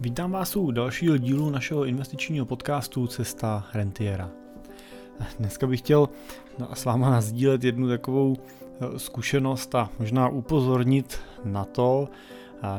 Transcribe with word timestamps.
Vítám 0.00 0.30
vás 0.30 0.56
u 0.56 0.70
dalšího 0.70 1.16
dílu 1.16 1.50
našeho 1.50 1.84
investičního 1.84 2.46
podcastu 2.46 3.06
Cesta 3.06 3.66
rentiera. 3.74 4.30
Dneska 5.38 5.66
bych 5.66 5.80
chtěl 5.80 6.08
s 6.74 6.84
váma 6.84 7.10
nazdílet 7.10 7.64
jednu 7.64 7.88
takovou 7.88 8.36
eh, 8.36 8.98
zkušenost 8.98 9.74
a 9.74 9.90
možná 9.98 10.28
upozornit 10.28 11.20
na 11.44 11.64
to, 11.64 12.08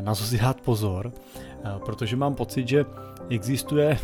na 0.01 0.15
co 0.15 0.23
si 0.23 0.37
dát 0.37 0.61
pozor, 0.61 1.11
eh, 1.41 1.69
protože 1.85 2.15
mám 2.15 2.35
pocit, 2.35 2.67
že 2.67 2.85
existuje 3.29 3.99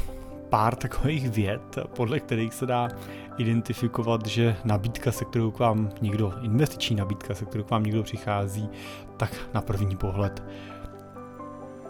pár 0.50 0.75
takových 0.75 1.30
věd, 1.30 1.77
podle 1.95 2.20
kterých 2.20 2.54
se 2.54 2.66
dá 2.66 2.89
identifikovat, 3.38 4.25
že 4.25 4.55
nabídka, 4.66 5.11
se 5.11 5.25
kterou 5.25 5.52
k 5.52 5.59
vám 5.59 5.91
někdo, 6.02 6.34
investiční 6.41 6.95
nabídka, 6.95 7.36
se 7.36 7.45
kterou 7.45 7.64
k 7.64 7.70
vám 7.70 7.84
někdo 7.84 8.04
přichází, 8.04 8.70
tak 9.18 9.36
na 9.54 9.61
první 9.61 9.95
pohled 9.95 10.43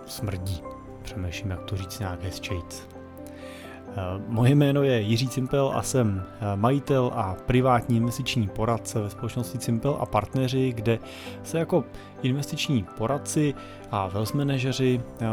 smrdí. 0.06 0.73
Přemýšlím, 1.04 1.52
jak 1.52 1.64
to 1.64 1.78
říct 1.78 2.00
nějak 2.00 2.24
hezčejc. 2.24 2.88
Eh, 3.96 4.22
moje 4.28 4.56
jméno 4.56 4.84
je 4.84 5.02
Jiří 5.02 5.28
Cimpel 5.28 5.72
a 5.76 5.84
jsem 5.84 6.24
eh, 6.42 6.56
majitel 6.56 7.12
a 7.16 7.36
privátní 7.46 7.98
investiční 7.98 8.48
poradce 8.48 9.00
ve 9.00 9.10
společnosti 9.10 9.58
Cimpel 9.58 9.98
a 10.00 10.06
partneři, 10.06 10.74
kde 10.74 11.00
se 11.44 11.60
jako 11.60 11.84
investiční 12.22 12.86
poradci 12.98 13.54
a 13.92 14.08
wealth 14.08 14.34
manažeři 14.34 15.02
eh, 15.22 15.28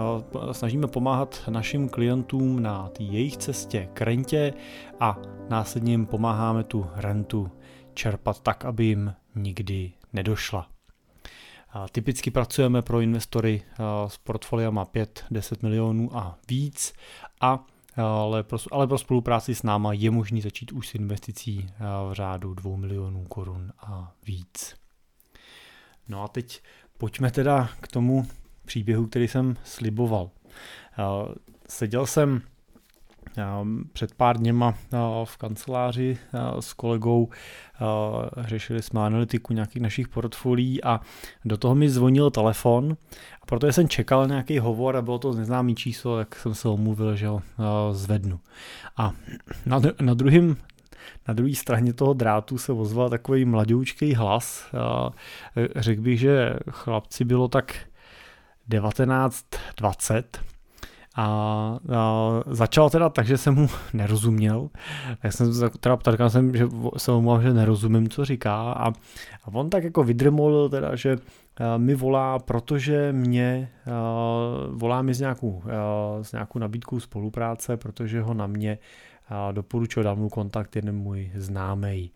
snažíme 0.54 0.86
pomáhat 0.86 1.42
našim 1.48 1.88
klientům 1.88 2.62
na 2.62 2.90
jejich 2.98 3.36
cestě 3.36 3.88
k 3.92 4.00
rentě 4.00 4.52
a 5.00 5.18
následně 5.48 5.92
jim 5.92 6.06
pomáháme 6.06 6.64
tu 6.64 6.86
rentu 6.94 7.50
čerpat 7.94 8.40
tak, 8.40 8.64
aby 8.64 8.84
jim 8.84 9.14
nikdy 9.34 9.92
nedošla. 10.12 10.79
Typicky 11.92 12.30
pracujeme 12.30 12.82
pro 12.82 13.00
investory 13.00 13.62
s 14.08 14.18
portfoliama 14.18 14.84
5-10 14.84 15.56
milionů 15.62 16.16
a 16.16 16.38
víc 16.48 16.92
a 17.40 17.66
ale 17.96 18.42
pro, 18.42 18.58
ale 18.72 18.86
pro 18.86 18.98
spolupráci 18.98 19.54
s 19.54 19.62
náma 19.62 19.92
je 19.92 20.10
možný 20.10 20.40
začít 20.40 20.72
už 20.72 20.88
s 20.88 20.94
investicí 20.94 21.70
v 22.10 22.12
řádu 22.12 22.54
2 22.54 22.76
milionů 22.76 23.24
korun 23.24 23.72
a 23.78 24.12
víc. 24.26 24.74
No 26.08 26.22
a 26.22 26.28
teď 26.28 26.62
pojďme 26.98 27.30
teda 27.30 27.68
k 27.80 27.88
tomu 27.88 28.28
příběhu, 28.64 29.06
který 29.06 29.28
jsem 29.28 29.56
sliboval. 29.64 30.30
Seděl 31.68 32.06
jsem 32.06 32.42
před 33.92 34.14
pár 34.14 34.36
dněma 34.38 34.74
v 35.24 35.36
kanceláři 35.36 36.18
s 36.60 36.72
kolegou 36.72 37.28
řešili 38.36 38.82
jsme 38.82 39.00
analytiku 39.00 39.52
nějakých 39.52 39.82
našich 39.82 40.08
portfolií 40.08 40.84
a 40.84 41.00
do 41.44 41.56
toho 41.56 41.74
mi 41.74 41.88
zvonil 41.90 42.30
telefon 42.30 42.96
a 43.42 43.46
protože 43.46 43.72
jsem 43.72 43.88
čekal 43.88 44.26
nějaký 44.26 44.58
hovor 44.58 44.96
a 44.96 45.02
bylo 45.02 45.18
to 45.18 45.32
neznámý 45.32 45.74
číslo, 45.74 46.16
tak 46.16 46.34
jsem 46.34 46.54
se 46.54 46.68
omluvil, 46.68 47.16
že 47.16 47.26
ho 47.26 47.42
zvednu. 47.92 48.40
A 48.96 49.12
na, 49.66 49.80
na 50.00 50.14
druhým 50.14 50.56
na 51.28 51.34
druhé 51.34 51.54
straně 51.54 51.92
toho 51.92 52.12
drátu 52.12 52.58
se 52.58 52.72
ozval 52.72 53.10
takový 53.10 53.44
mladoučký 53.44 54.14
hlas. 54.14 54.66
Řekl 55.76 56.02
bych, 56.02 56.20
že 56.20 56.54
chlapci 56.70 57.24
bylo 57.24 57.48
tak 57.48 57.74
19-20 58.70 60.22
a, 61.20 61.26
a 61.96 62.42
začal 62.46 62.90
teda 62.90 63.08
tak, 63.08 63.26
že 63.26 63.38
jsem 63.38 63.54
mu 63.54 63.68
nerozuměl. 63.92 64.70
Já 65.22 65.30
jsem 65.30 65.70
teda 65.80 65.96
ptal 65.96 66.30
jsem, 66.30 66.56
že 66.56 66.68
jsem 66.96 67.14
mu 67.14 67.40
že 67.40 67.52
nerozumím, 67.52 68.08
co 68.08 68.24
říká 68.24 68.72
a, 68.72 68.88
a 69.44 69.48
on 69.52 69.70
tak 69.70 69.84
jako 69.84 70.04
vydrmolil 70.04 70.68
teda, 70.68 70.96
že 70.96 71.16
mi 71.76 71.94
volá, 71.94 72.38
protože 72.38 73.12
mě 73.12 73.70
volá 74.68 75.02
mi 75.02 75.14
s 75.14 75.20
nějakou, 75.20 75.62
s 76.22 76.32
nějakou 76.32 76.58
nabídkou 76.58 77.00
spolupráce, 77.00 77.76
protože 77.76 78.22
ho 78.22 78.34
na 78.34 78.46
mě 78.46 78.78
doporučil, 79.52 80.02
dal 80.02 80.16
mu 80.16 80.28
kontakt 80.28 80.76
jeden 80.76 80.96
můj 80.96 81.30
známý 81.34 82.10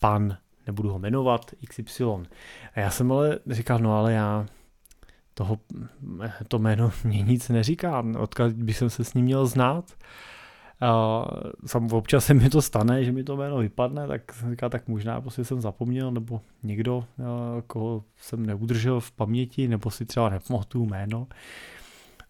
pan, 0.00 0.36
nebudu 0.66 0.90
ho 0.90 0.98
jmenovat, 0.98 1.50
XY. 1.68 2.04
A 2.74 2.80
já 2.80 2.90
jsem 2.90 3.12
ale 3.12 3.38
říkal, 3.50 3.78
no 3.78 3.98
ale 3.98 4.12
já 4.12 4.46
toho, 5.38 5.58
to 6.48 6.58
jméno 6.58 6.90
mě 7.04 7.22
nic 7.22 7.48
neříká, 7.48 8.04
odkud 8.18 8.52
bych 8.52 8.76
se 8.88 9.04
s 9.04 9.14
ním 9.14 9.24
měl 9.24 9.46
znát. 9.46 9.84
A 10.80 11.24
sam 11.66 11.92
občas 11.92 12.24
se 12.24 12.34
mi 12.34 12.50
to 12.50 12.62
stane, 12.62 13.04
že 13.04 13.12
mi 13.12 13.24
to 13.24 13.36
jméno 13.36 13.56
vypadne, 13.56 14.08
tak 14.08 14.22
říká, 14.50 14.68
tak 14.68 14.88
možná 14.88 15.20
prostě 15.20 15.44
jsem 15.44 15.60
zapomněl, 15.60 16.10
nebo 16.10 16.40
někdo, 16.62 17.04
koho 17.66 18.04
jsem 18.16 18.46
neudržel 18.46 19.00
v 19.00 19.12
paměti, 19.12 19.68
nebo 19.68 19.90
si 19.90 20.04
třeba 20.04 20.28
nepamatuju 20.28 20.86
jméno. 20.86 21.26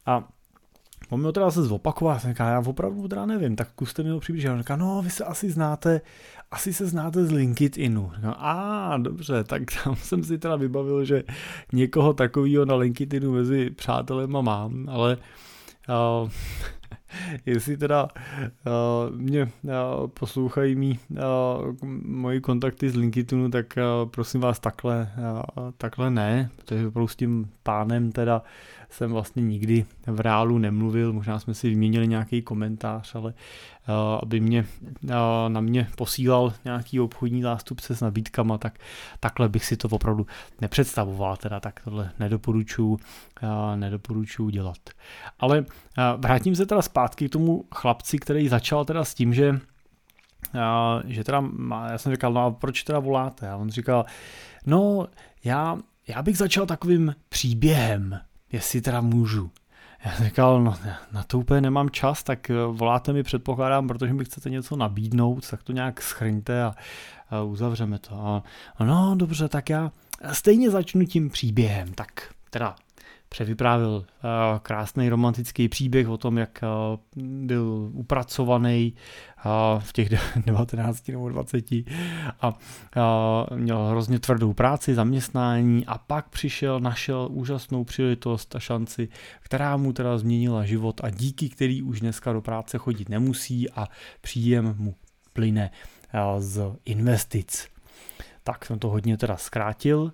A 0.06 0.28
On 1.10 1.22
mi 1.26 1.32
teda 1.32 1.50
se 1.50 1.62
zopakoval, 1.62 2.18
jsem 2.18 2.30
říká, 2.30 2.48
já 2.48 2.62
opravdu 2.66 3.08
teda 3.08 3.26
nevím, 3.26 3.56
tak 3.56 3.68
zkuste 3.68 4.02
mi 4.02 4.10
ho 4.10 4.20
přiblížit. 4.20 4.50
On 4.50 4.58
říká, 4.58 4.76
no 4.76 5.02
vy 5.02 5.10
se 5.10 5.24
asi 5.24 5.50
znáte, 5.50 6.00
asi 6.50 6.72
se 6.72 6.86
znáte 6.86 7.24
z 7.24 7.32
LinkedInu. 7.32 8.12
Říkám, 8.16 8.34
a 8.38 8.96
dobře, 8.96 9.44
tak 9.44 9.62
tam 9.84 9.96
jsem 10.02 10.24
si 10.24 10.38
teda 10.38 10.56
vybavil, 10.56 11.04
že 11.04 11.24
někoho 11.72 12.12
takového 12.12 12.64
na 12.64 12.74
LinkedInu 12.74 13.32
mezi 13.32 13.70
přátelema 13.70 14.40
mám, 14.40 14.88
ale 14.88 15.16
uh, 15.88 16.30
jestli 17.46 17.76
teda 17.76 18.08
uh, 18.66 19.16
mě 19.16 19.42
uh, 19.42 20.06
poslouchají 20.06 20.74
mý, 20.74 20.98
uh, 21.10 21.18
moji 22.02 22.40
kontakty 22.40 22.90
z 22.90 22.96
LinkedInu, 22.96 23.50
tak 23.50 23.66
uh, 23.76 24.10
prosím 24.10 24.40
vás 24.40 24.60
takhle, 24.60 25.12
uh, 25.18 25.70
takhle 25.78 26.10
ne, 26.10 26.50
protože 26.56 26.86
opravdu 26.86 27.08
s 27.08 27.16
tím 27.16 27.50
pánem 27.62 28.12
teda 28.12 28.42
jsem 28.90 29.12
vlastně 29.12 29.42
nikdy 29.42 29.84
v 30.06 30.20
reálu 30.20 30.58
nemluvil, 30.58 31.12
možná 31.12 31.38
jsme 31.38 31.54
si 31.54 31.68
vyměnili 31.68 32.08
nějaký 32.08 32.42
komentář, 32.42 33.14
ale 33.14 33.34
uh, 33.88 33.94
aby 34.22 34.40
mě 34.40 34.66
uh, 35.04 35.10
na 35.48 35.60
mě 35.60 35.88
posílal 35.96 36.52
nějaký 36.64 37.00
obchodní 37.00 37.42
zástupce 37.42 37.96
s 37.96 38.00
nabídkama, 38.00 38.58
tak 38.58 38.78
takhle 39.20 39.48
bych 39.48 39.64
si 39.64 39.76
to 39.76 39.88
opravdu 39.88 40.26
nepředstavoval, 40.60 41.36
teda 41.36 41.60
tak 41.60 41.80
tohle 41.84 42.10
nedoporučuji 42.18 42.92
uh, 42.92 43.76
nedoporučuji 43.76 44.50
dělat. 44.50 44.78
Ale 45.38 45.64
vrátím 46.16 46.56
se 46.56 46.66
teda 46.66 46.82
zpátky 46.82 47.28
k 47.28 47.32
tomu 47.32 47.64
chlapci, 47.74 48.18
který 48.18 48.48
začal 48.48 48.84
teda 48.84 49.04
s 49.04 49.14
tím, 49.14 49.34
že 49.34 49.60
Uh, 50.54 51.10
že 51.10 51.24
teda, 51.24 51.44
já 51.90 51.98
jsem 51.98 52.12
říkal, 52.12 52.32
no 52.32 52.44
a 52.44 52.50
proč 52.50 52.82
teda 52.82 52.98
voláte? 52.98 53.50
A 53.50 53.56
on 53.56 53.70
říkal, 53.70 54.04
no 54.66 55.06
já, 55.44 55.78
já 56.08 56.22
bych 56.22 56.38
začal 56.38 56.66
takovým 56.66 57.14
příběhem, 57.28 58.20
jestli 58.52 58.80
teda 58.80 59.00
můžu. 59.00 59.50
Já 60.04 60.14
říkal, 60.24 60.62
no 60.62 60.74
na 61.12 61.22
to 61.22 61.38
úplně 61.38 61.60
nemám 61.60 61.90
čas, 61.90 62.22
tak 62.22 62.50
eh, 62.50 62.54
voláte 62.70 63.12
mi 63.12 63.22
předpokládám, 63.22 63.88
protože 63.88 64.12
mi 64.12 64.24
chcete 64.24 64.50
něco 64.50 64.76
nabídnout, 64.76 65.50
tak 65.50 65.62
to 65.62 65.72
nějak 65.72 66.02
schrňte 66.02 66.62
a, 66.62 66.74
a 67.30 67.42
uzavřeme 67.42 67.98
to. 67.98 68.42
A, 68.78 68.84
no 68.84 69.14
dobře, 69.16 69.48
tak 69.48 69.70
já 69.70 69.92
stejně 70.32 70.70
začnu 70.70 71.04
tím 71.04 71.30
příběhem, 71.30 71.94
tak 71.94 72.34
teda 72.50 72.76
převyprávil 73.28 74.04
eh, 74.06 74.58
krásný 74.62 75.08
romantický 75.08 75.68
příběh 75.68 76.08
o 76.08 76.16
tom, 76.16 76.38
jak 76.38 76.60
eh, 76.62 76.66
byl 77.16 77.90
upracovaný 77.92 78.94
eh, 79.38 79.42
v 79.78 79.92
těch 79.92 80.08
19 80.46 81.08
nebo 81.12 81.28
20 81.28 81.72
a 82.40 82.58
měl 83.54 83.86
hrozně 83.86 84.18
tvrdou 84.18 84.52
práci, 84.52 84.94
zaměstnání 84.94 85.86
a 85.86 85.98
pak 85.98 86.28
přišel, 86.28 86.80
našel 86.80 87.28
úžasnou 87.30 87.84
příležitost 87.84 88.56
a 88.56 88.60
šanci, 88.60 89.08
která 89.40 89.76
mu 89.76 89.92
teda 89.92 90.18
změnila 90.18 90.64
život 90.64 91.00
a 91.04 91.10
díky 91.10 91.48
který 91.48 91.82
už 91.82 92.00
dneska 92.00 92.32
do 92.32 92.40
práce 92.40 92.78
chodit 92.78 93.08
nemusí 93.08 93.70
a 93.70 93.88
příjem 94.20 94.74
mu 94.78 94.94
plyne 95.32 95.70
z 96.38 96.72
investic. 96.84 97.68
Tak 98.44 98.64
jsem 98.64 98.78
to 98.78 98.88
hodně 98.88 99.16
teda 99.16 99.36
zkrátil. 99.36 100.12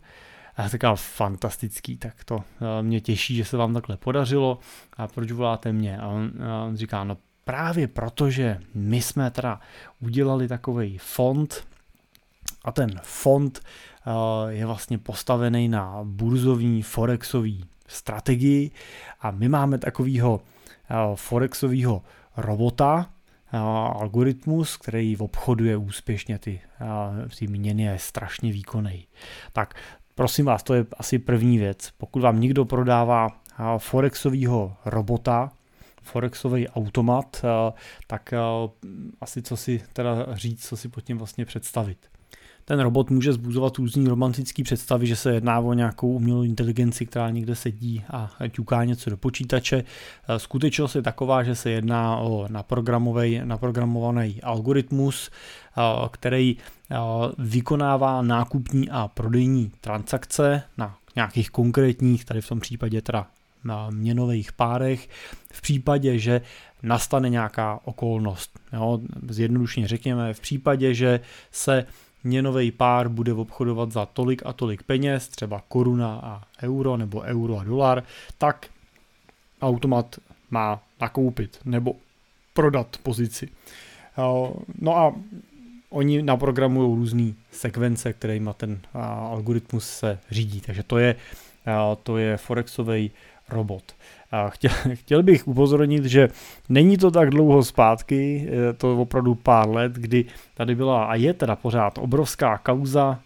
A 0.57 0.63
já 0.63 0.69
říkal, 0.69 0.97
fantastický, 0.97 1.97
tak 1.97 2.25
to 2.25 2.45
eh, 2.79 2.83
mě 2.83 3.01
těší, 3.01 3.37
že 3.37 3.45
se 3.45 3.57
vám 3.57 3.75
takhle 3.75 3.97
podařilo 3.97 4.59
a 4.97 5.09
proč 5.09 5.33
voláte 5.33 5.73
mě? 5.73 5.99
A 5.99 6.07
on, 6.07 6.31
a 6.43 6.65
on 6.65 6.77
říká, 6.77 7.05
no 7.05 7.17
právě 7.45 7.89
protože 7.89 8.61
my 8.75 9.03
jsme 9.03 9.31
teda 9.31 9.61
udělali 10.01 10.49
takový 10.49 10.99
fond 10.99 11.67
a 12.65 12.73
ten 12.73 13.01
fond 13.03 13.61
eh, 13.61 14.53
je 14.53 14.67
vlastně 14.67 14.99
postavený 14.99 15.69
na 15.69 16.01
burzovní 16.05 16.83
forexový 16.83 17.65
strategii 17.89 18.71
a 19.21 19.31
my 19.31 19.49
máme 19.49 19.79
takového 19.79 20.41
eh, 20.91 20.95
forexového 21.15 22.03
robota, 22.37 23.11
algoritmus, 23.53 24.77
který 24.77 25.17
obchoduje 25.17 25.77
úspěšně 25.77 26.39
ty, 26.39 26.61
ty 27.39 27.47
měny 27.47 27.83
je 27.83 27.99
strašně 27.99 28.53
výkonný. 28.53 29.07
Tak 29.53 29.75
Prosím 30.15 30.47
vás, 30.47 30.63
to 30.63 30.75
je 30.75 30.87
asi 30.99 31.19
první 31.19 31.59
věc. 31.59 31.91
Pokud 31.99 32.23
vám 32.23 32.41
někdo 32.41 32.65
prodává 32.65 33.29
forexového 33.79 34.77
robota, 34.85 35.53
forexový 36.03 36.69
automat, 36.69 37.45
tak 38.07 38.35
asi 39.21 39.43
co 39.43 39.57
si 39.57 39.83
teda 39.93 40.27
říct, 40.33 40.69
co 40.69 40.77
si 40.77 40.89
pod 40.89 41.01
tím 41.01 41.19
vlastně 41.19 41.45
představit. 41.45 42.11
Ten 42.65 42.81
robot 42.81 43.11
může 43.11 43.33
zbuzovat 43.33 43.79
různý 43.79 44.09
romantický 44.09 44.63
představy, 44.63 45.07
že 45.07 45.17
se 45.17 45.35
jedná 45.35 45.61
o 45.61 45.73
nějakou 45.73 46.13
umělou 46.13 46.43
inteligenci, 46.43 47.07
která 47.07 47.31
někde 47.31 47.55
sedí 47.55 48.05
a 48.11 48.31
ťuká 48.51 48.85
něco 48.85 49.11
do 49.11 49.17
počítače. 49.17 49.85
Skutečnost 50.37 50.95
je 50.95 51.03
taková, 51.03 51.43
že 51.43 51.55
se 51.55 51.71
jedná 51.71 52.17
o 52.17 52.49
naprogramovaný 53.45 54.43
algoritmus, 54.43 55.31
který 56.11 56.57
vykonává 57.39 58.23
nákupní 58.23 58.91
a 58.91 59.09
prodejní 59.09 59.73
transakce 59.81 60.63
na 60.79 60.97
nějakých 61.17 61.51
konkrétních, 61.51 62.25
tady 62.25 62.41
v 62.41 62.49
tom 62.49 62.61
případě 62.61 63.03
teda 63.03 63.27
na 63.65 63.91
měnových 63.91 64.53
párech, 64.53 65.09
v 65.53 65.63
případě, 65.63 66.19
že 66.19 66.41
nastane 66.83 67.29
nějaká 67.29 67.81
okolnost. 67.85 68.59
Jo, 68.73 69.01
zjednodušně 69.29 69.89
řekněme, 69.89 70.35
v 70.35 70.41
případě, 70.41 70.95
že 70.95 71.21
se 71.51 71.87
měnový 72.25 72.71
pár 72.71 73.09
bude 73.09 73.33
obchodovat 73.33 73.93
za 73.93 74.07
tolik 74.07 74.43
a 74.47 74.53
tolik 74.53 74.83
peněz, 74.83 75.29
třeba 75.29 75.63
koruna 75.69 76.21
a 76.23 76.43
euro 76.63 76.97
nebo 76.97 77.21
euro 77.21 77.59
a 77.59 77.65
dolar, 77.65 78.03
tak 78.39 78.67
automat 79.63 80.17
má 80.51 80.83
nakoupit 81.01 81.59
nebo 81.65 81.95
prodat 82.55 82.97
pozici. 83.03 83.49
No 84.81 84.97
a 84.97 85.15
oni 85.91 86.23
naprogramují 86.23 86.97
různé 86.97 87.33
sekvence, 87.51 88.13
kterými 88.13 88.51
ten 88.57 88.81
algoritmus 88.95 89.89
se 89.89 90.19
řídí. 90.31 90.61
Takže 90.61 90.83
to 90.83 90.99
je, 90.99 91.17
to 92.03 92.17
je 92.17 92.37
Forexový 92.37 93.11
robot. 93.49 93.95
Chtěl, 94.49 94.71
chtěl 94.95 95.23
bych 95.23 95.49
upozornit, 95.49 96.05
že 96.05 96.29
není 96.69 96.97
to 96.97 97.11
tak 97.11 97.31
dlouho 97.31 97.65
zpátky, 97.65 98.49
to 98.77 98.97
opravdu 98.97 99.35
pár 99.35 99.69
let, 99.69 99.93
kdy 99.93 100.25
tady 100.55 100.75
byla 100.75 101.05
a 101.05 101.15
je 101.15 101.35
teda 101.35 101.57
pořád 101.57 101.99
obrovská 101.99 102.59
kauza 102.59 103.19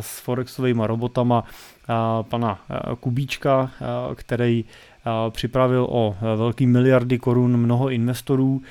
s 0.00 0.20
Forexovými 0.20 0.82
robotama 0.84 1.44
pana 2.22 2.58
Kubíčka, 3.00 3.70
který 4.14 4.64
připravil 5.30 5.86
o 5.90 6.16
velký 6.36 6.66
miliardy 6.66 7.18
korun 7.18 7.56
mnoho 7.56 7.90
investorů. 7.90 8.62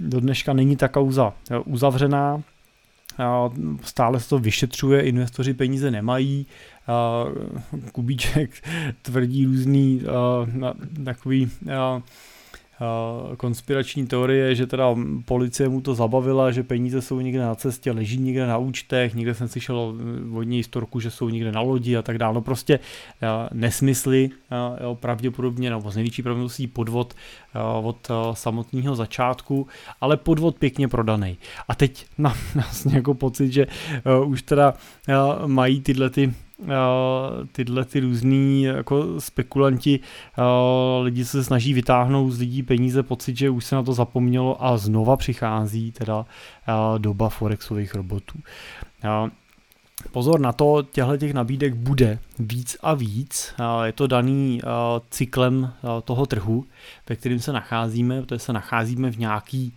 Do 0.00 0.20
dneška 0.20 0.52
není 0.52 0.76
ta 0.76 0.88
kauza 0.88 1.32
uzavřená, 1.64 2.42
stále 3.82 4.20
se 4.20 4.28
to 4.28 4.38
vyšetřuje, 4.38 5.00
investoři 5.00 5.54
peníze 5.54 5.90
nemají, 5.90 6.46
Kubíček 7.92 8.50
tvrdí 9.02 9.44
různý 9.46 10.02
takový 11.04 11.50
konspirační 13.36 14.06
teorie, 14.06 14.54
že 14.54 14.66
teda 14.66 14.96
policie 15.24 15.68
mu 15.68 15.80
to 15.80 15.94
zabavila, 15.94 16.50
že 16.50 16.62
peníze 16.62 17.02
jsou 17.02 17.20
někde 17.20 17.40
na 17.40 17.54
cestě, 17.54 17.92
leží 17.92 18.18
někde 18.18 18.46
na 18.46 18.58
účtech, 18.58 19.14
někde 19.14 19.34
jsem 19.34 19.48
slyšel 19.48 19.94
od 20.34 20.42
něj 20.42 20.64
storku, 20.64 21.00
že 21.00 21.10
jsou 21.10 21.28
někde 21.28 21.52
na 21.52 21.60
lodi 21.60 21.96
a 21.96 22.02
tak 22.02 22.18
dále. 22.18 22.34
No 22.34 22.40
prostě 22.40 22.78
nesmysly, 23.52 24.30
jo, 24.80 24.94
pravděpodobně, 24.94 25.70
nebo 25.70 25.90
z 25.90 25.96
největší 25.96 26.22
pravděpodobností 26.22 26.66
podvod 26.66 27.14
od 27.82 28.08
samotného 28.32 28.96
začátku, 28.96 29.66
ale 30.00 30.16
podvod 30.16 30.58
pěkně 30.58 30.88
prodaný. 30.88 31.38
A 31.68 31.74
teď 31.74 32.06
mám 32.18 32.36
vlastně 32.54 32.94
jako 32.94 33.14
pocit, 33.14 33.52
že 33.52 33.66
už 34.26 34.42
teda 34.42 34.74
mají 35.46 35.80
tyhle 35.80 36.10
ty 36.10 36.34
tyhle 37.52 37.84
ty 37.84 38.00
různý 38.00 38.62
jako 38.62 39.20
spekulanti, 39.20 40.00
lidi 41.02 41.24
se 41.24 41.44
snaží 41.44 41.74
vytáhnout 41.74 42.30
z 42.30 42.38
lidí 42.38 42.62
peníze, 42.62 43.02
pocit, 43.02 43.36
že 43.36 43.50
už 43.50 43.64
se 43.64 43.74
na 43.74 43.82
to 43.82 43.92
zapomnělo 43.92 44.64
a 44.64 44.76
znova 44.76 45.16
přichází 45.16 45.92
teda 45.92 46.26
doba 46.98 47.28
forexových 47.28 47.94
robotů. 47.94 48.38
Pozor 50.12 50.40
na 50.40 50.52
to, 50.52 50.82
těchto 50.82 51.16
těch 51.16 51.34
nabídek 51.34 51.74
bude 51.74 52.18
víc 52.38 52.76
a 52.82 52.94
víc. 52.94 53.54
Je 53.84 53.92
to 53.92 54.06
daný 54.06 54.60
cyklem 55.10 55.72
toho 56.04 56.26
trhu, 56.26 56.64
ve 57.08 57.16
kterém 57.16 57.38
se 57.38 57.52
nacházíme, 57.52 58.22
protože 58.22 58.38
se 58.38 58.52
nacházíme 58.52 59.10
v 59.10 59.18
nějaký 59.18 59.72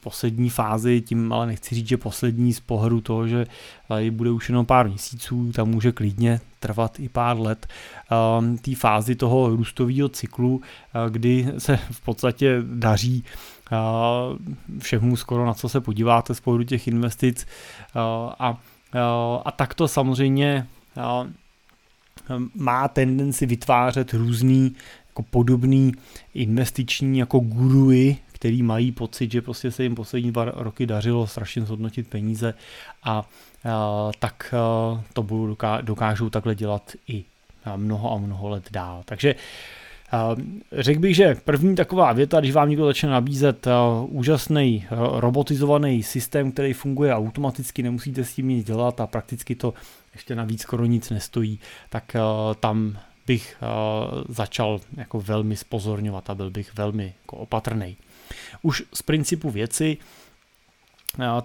poslední 0.00 0.50
fázi, 0.50 1.00
tím 1.00 1.32
ale 1.32 1.46
nechci 1.46 1.74
říct, 1.74 1.88
že 1.88 1.96
poslední 1.96 2.52
z 2.52 2.60
pohledu 2.60 3.00
toho, 3.00 3.28
že 3.28 3.46
tady 3.88 4.10
bude 4.10 4.30
už 4.30 4.48
jenom 4.48 4.66
pár 4.66 4.88
měsíců, 4.88 5.52
tam 5.52 5.68
může 5.68 5.92
klidně 5.92 6.40
trvat 6.60 7.00
i 7.00 7.08
pár 7.08 7.40
let 7.40 7.66
um, 8.38 8.58
té 8.58 8.74
fázi 8.74 9.14
toho 9.14 9.48
růstového 9.48 10.08
cyklu, 10.08 10.56
uh, 10.56 10.62
kdy 11.10 11.46
se 11.58 11.76
v 11.76 12.00
podstatě 12.00 12.62
daří 12.64 13.24
uh, 13.72 14.78
všemu 14.78 15.16
skoro 15.16 15.46
na 15.46 15.54
co 15.54 15.68
se 15.68 15.80
podíváte 15.80 16.34
z 16.34 16.40
pohledu 16.40 16.64
těch 16.64 16.88
investic 16.88 17.46
a, 18.38 18.58
a 19.44 19.50
tak 19.50 19.74
to 19.74 19.88
samozřejmě 19.88 20.66
má 22.54 22.88
tendenci 22.88 23.46
vytvářet 23.46 24.12
různý 24.12 24.76
jako 25.08 25.22
podobný 25.22 25.92
investiční 26.34 27.18
jako 27.18 27.38
guruji, 27.38 28.16
který 28.44 28.62
mají 28.62 28.92
pocit, 28.92 29.32
že 29.32 29.42
prostě 29.42 29.70
se 29.70 29.82
jim 29.82 29.94
poslední 29.94 30.32
dva 30.32 30.44
roky 30.44 30.86
dařilo 30.86 31.26
strašně 31.26 31.62
zhodnotit 31.62 32.08
peníze 32.08 32.54
a, 33.02 33.28
tak 34.18 34.54
to 35.12 35.22
budou 35.22 35.56
dokážou 35.82 36.30
takhle 36.30 36.54
dělat 36.54 36.92
i 37.08 37.24
mnoho 37.76 38.12
a 38.12 38.18
mnoho 38.18 38.48
let 38.48 38.64
dál. 38.70 39.02
Takže 39.04 39.34
Řekl 40.72 41.00
bych, 41.00 41.16
že 41.16 41.36
první 41.44 41.74
taková 41.74 42.12
věta, 42.12 42.40
když 42.40 42.52
vám 42.52 42.68
někdo 42.68 42.86
začne 42.86 43.08
nabízet 43.08 43.66
úžasný 44.06 44.86
robotizovaný 45.12 46.02
systém, 46.02 46.52
který 46.52 46.72
funguje 46.72 47.14
automaticky, 47.14 47.82
nemusíte 47.82 48.24
s 48.24 48.34
tím 48.34 48.48
nic 48.48 48.66
dělat 48.66 49.00
a 49.00 49.06
prakticky 49.06 49.54
to 49.54 49.74
ještě 50.14 50.34
navíc 50.34 50.62
skoro 50.62 50.84
nic 50.84 51.10
nestojí, 51.10 51.60
tak 51.90 52.16
tam 52.60 52.98
bych 53.26 53.56
začal 54.28 54.80
jako 54.96 55.20
velmi 55.20 55.56
spozorňovat 55.56 56.30
a 56.30 56.34
byl 56.34 56.50
bych 56.50 56.74
velmi 56.74 57.14
jako 57.22 57.36
opatrný. 57.36 57.96
Už 58.62 58.82
z 58.94 59.02
principu 59.02 59.50
věci 59.50 59.96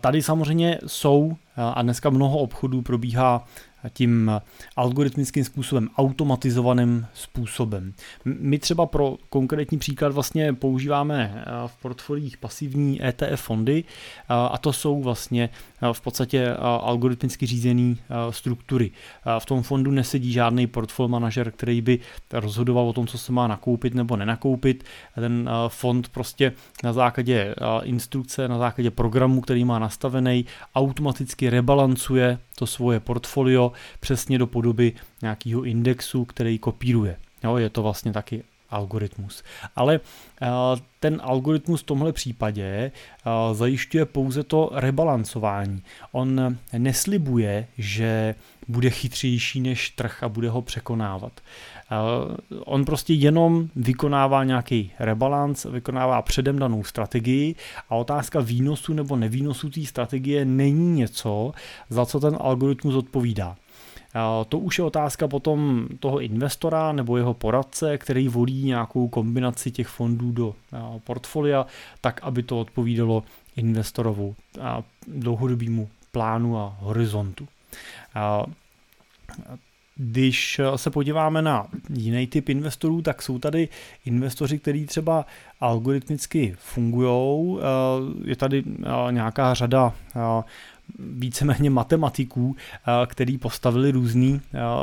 Tady 0.02 0.22
samozřejmě 0.22 0.80
jsou 0.88 1.38
a 1.56 1.82
dneska 1.82 2.10
mnoho 2.10 2.38
obchodů 2.38 2.82
probíhá 2.82 3.46
tím 3.90 4.32
algoritmickým 4.76 5.44
způsobem, 5.44 5.90
automatizovaným 5.98 7.08
způsobem. 7.14 7.94
My 8.26 8.60
třeba 8.60 8.86
pro 8.86 9.18
konkrétní 9.30 9.78
příklad 9.78 10.14
vlastně 10.14 10.54
používáme 10.54 11.34
eh, 11.36 11.44
v 11.68 11.82
portfoliích 11.82 12.38
pasivní 12.38 13.06
ETF 13.06 13.42
fondy 13.42 13.84
eh, 13.84 14.24
a 14.28 14.58
to 14.58 14.74
jsou 14.74 15.02
vlastně 15.02 15.50
eh, 15.82 15.94
v 15.94 16.02
podstatě 16.02 16.54
algoritmicky 16.60 17.46
řízené 17.46 17.96
struktury. 18.30 18.92
V 19.40 19.46
tom 19.46 19.64
fondu 19.64 19.92
nesedí 19.92 20.32
žádný 20.32 20.68
portfolio 20.68 21.10
manažer, 21.10 21.52
který 21.52 21.82
by 21.82 22.00
rozhodoval 22.34 22.90
o 22.90 22.94
tom, 22.94 23.08
co 23.08 23.18
se 23.18 23.32
má 23.32 23.48
nakoupit 23.48 23.94
nebo 23.94 24.18
nenakoupit. 24.18 24.84
Ten 25.16 25.50
fond 25.68 26.10
prostě 26.10 26.54
na 26.84 26.94
základě 26.94 27.56
instrukce, 27.84 28.48
na 28.48 28.58
základě 28.58 28.92
programu, 28.92 29.42
který 29.42 29.66
má 29.66 29.80
nastavený, 29.80 30.46
automaticky 30.76 31.50
rebalancuje 31.50 32.38
to 32.60 32.68
svoje 32.68 33.00
portfolio 33.00 33.69
přesně 34.00 34.38
do 34.38 34.48
podoby 34.48 34.94
nějakého 35.22 35.64
indexu, 35.64 36.26
který 36.26 36.60
kopíruje. 36.60 37.18
Jo, 37.44 37.58
je 37.58 37.70
to 37.70 37.84
vlastně 37.84 38.14
taky 38.14 38.44
algoritmus. 38.70 39.44
Ale 39.76 40.00
eh, 40.42 40.48
ten 41.00 41.22
algoritmus 41.24 41.82
v 41.82 41.86
tomhle 41.86 42.14
případě 42.14 42.64
eh, 42.66 43.54
zajišťuje 43.54 44.06
pouze 44.06 44.44
to 44.44 44.70
rebalancování. 44.74 45.84
On 46.12 46.58
neslibuje, 46.78 47.68
že 47.78 48.36
bude 48.68 48.90
chytřejší 48.90 49.62
než 49.62 49.90
trh 49.90 50.24
a 50.24 50.30
bude 50.30 50.50
ho 50.50 50.62
překonávat. 50.62 51.42
On 52.66 52.86
prostě 52.86 53.14
jenom 53.14 53.70
vykonává 53.76 54.44
nějaký 54.44 54.92
rebalans, 55.00 55.66
vykonává 55.66 56.22
předem 56.22 56.60
danou 56.60 56.84
strategii 56.84 57.56
a 57.90 57.96
otázka 57.96 58.40
výnosu 58.40 58.94
nebo 58.94 59.16
nevýnosu 59.16 59.70
té 59.70 59.86
strategie 59.86 60.46
není 60.46 60.94
něco, 60.94 61.52
za 61.90 62.06
co 62.06 62.20
ten 62.20 62.38
algoritmus 62.40 62.96
odpovídá. 62.96 63.56
To 64.50 64.60
už 64.60 64.78
je 64.78 64.84
otázka 64.84 65.28
potom 65.28 65.88
toho 66.00 66.20
investora 66.20 66.92
nebo 66.92 67.18
jeho 67.18 67.34
poradce, 67.34 67.98
který 67.98 68.28
volí 68.28 68.64
nějakou 68.64 69.08
kombinaci 69.08 69.72
těch 69.72 69.88
fondů 69.88 70.32
do 70.32 70.56
portfolia, 71.04 71.66
tak 72.02 72.20
aby 72.24 72.44
to 72.44 72.60
odpovídalo 72.60 73.24
investorovu 73.56 74.36
dlouhodobému 75.08 75.90
plánu 76.12 76.58
a 76.58 76.78
horizontu. 76.80 77.48
Když 80.02 80.62
se 80.76 80.90
podíváme 80.90 81.42
na 81.42 81.68
jiný 81.94 82.28
typ 82.28 82.50
investorů, 82.50 83.02
tak 83.02 83.22
jsou 83.22 83.40
tady 83.40 83.70
investoři, 84.06 84.60
kteří 84.60 84.86
třeba 84.86 85.26
algoritmicky 85.60 86.56
fungují. 86.58 87.58
Je 88.26 88.36
tady 88.36 88.64
nějaká 89.12 89.54
řada 89.54 89.94
víceméně 91.00 91.70
matematiků, 91.70 92.56
který 93.06 93.38
postavili 93.38 93.92
různé 93.92 94.40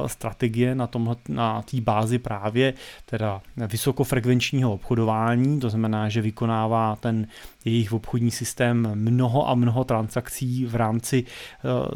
strategie 0.07 0.75
na 0.75 0.87
tomhle, 0.87 1.17
na 1.29 1.63
té 1.63 1.81
bázi 1.81 2.19
právě 2.19 2.75
teda 3.05 3.41
vysokofrekvenčního 3.57 4.73
obchodování, 4.73 5.61
to 5.61 5.71
znamená, 5.71 6.09
že 6.09 6.23
vykonává 6.23 6.97
ten 6.97 7.27
jejich 7.65 7.93
obchodní 7.93 8.31
systém 8.31 8.91
mnoho 8.95 9.49
a 9.49 9.55
mnoho 9.55 9.85
transakcí 9.85 10.67
v 10.67 10.75
rámci 10.75 11.25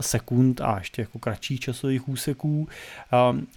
sekund 0.01 0.61
a 0.61 0.79
ještě 0.79 1.03
jako 1.03 1.19
kratších 1.19 1.61
časových 1.61 2.09
úseků. 2.09 2.69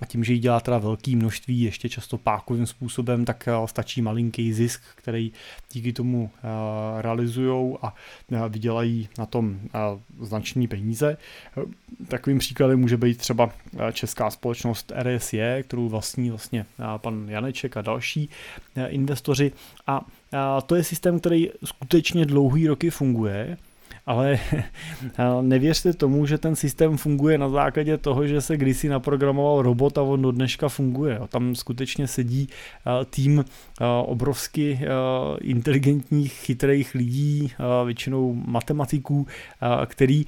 A 0.02 0.06
tím, 0.08 0.24
že 0.24 0.34
jí 0.34 0.40
dělá 0.40 0.60
teda 0.60 0.78
velké 0.78 1.16
množství, 1.16 1.62
ještě 1.62 1.90
často 1.90 2.18
pákovým 2.18 2.66
způsobem, 2.66 3.26
tak 3.26 3.50
stačí 3.66 4.02
malinký 4.02 4.54
zisk, 4.54 4.82
který 4.96 5.32
díky 5.72 5.94
tomu 5.94 6.30
realizují 6.98 7.76
a 7.82 7.94
vydělají 8.50 9.10
na 9.18 9.26
tom 9.26 9.60
značné 10.44 10.68
peníze. 10.68 11.18
Takovým 12.08 12.40
příkladem 12.40 12.80
může 12.80 12.98
být 12.98 13.18
třeba 13.18 13.52
česká 13.92 14.30
společnost 14.30 14.92
RSE, 14.96 15.64
kterou 15.64 15.90
vlastní 15.90 16.30
vlastně 16.30 16.66
pan 16.98 17.30
Janeček 17.30 17.78
a 17.78 17.82
další 17.82 18.30
investoři. 18.88 19.52
A 19.88 20.06
to 20.66 20.76
je 20.76 20.84
systém, 20.84 21.20
který 21.20 21.50
skutečně 21.66 22.26
dlouhý 22.26 22.68
roky 22.68 22.90
funguje 22.90 23.58
ale 24.06 24.40
nevěřte 25.42 25.94
tomu, 25.94 26.26
že 26.26 26.38
ten 26.38 26.56
systém 26.56 26.98
funguje 26.98 27.38
na 27.38 27.50
základě 27.50 27.98
toho, 27.98 28.28
že 28.28 28.42
se 28.42 28.58
kdysi 28.58 28.90
naprogramoval 28.90 29.62
robot 29.62 29.98
a 29.98 30.02
on 30.02 30.22
do 30.22 30.32
dneška 30.32 30.70
funguje. 30.70 31.20
Tam 31.28 31.56
skutečně 31.56 32.08
sedí 32.08 32.50
tým 33.10 33.46
obrovsky 34.06 34.80
inteligentních, 35.42 36.34
chytrých 36.34 36.96
lidí, 36.96 37.52
většinou 37.86 38.34
matematiků, 38.34 39.28
který 39.86 40.26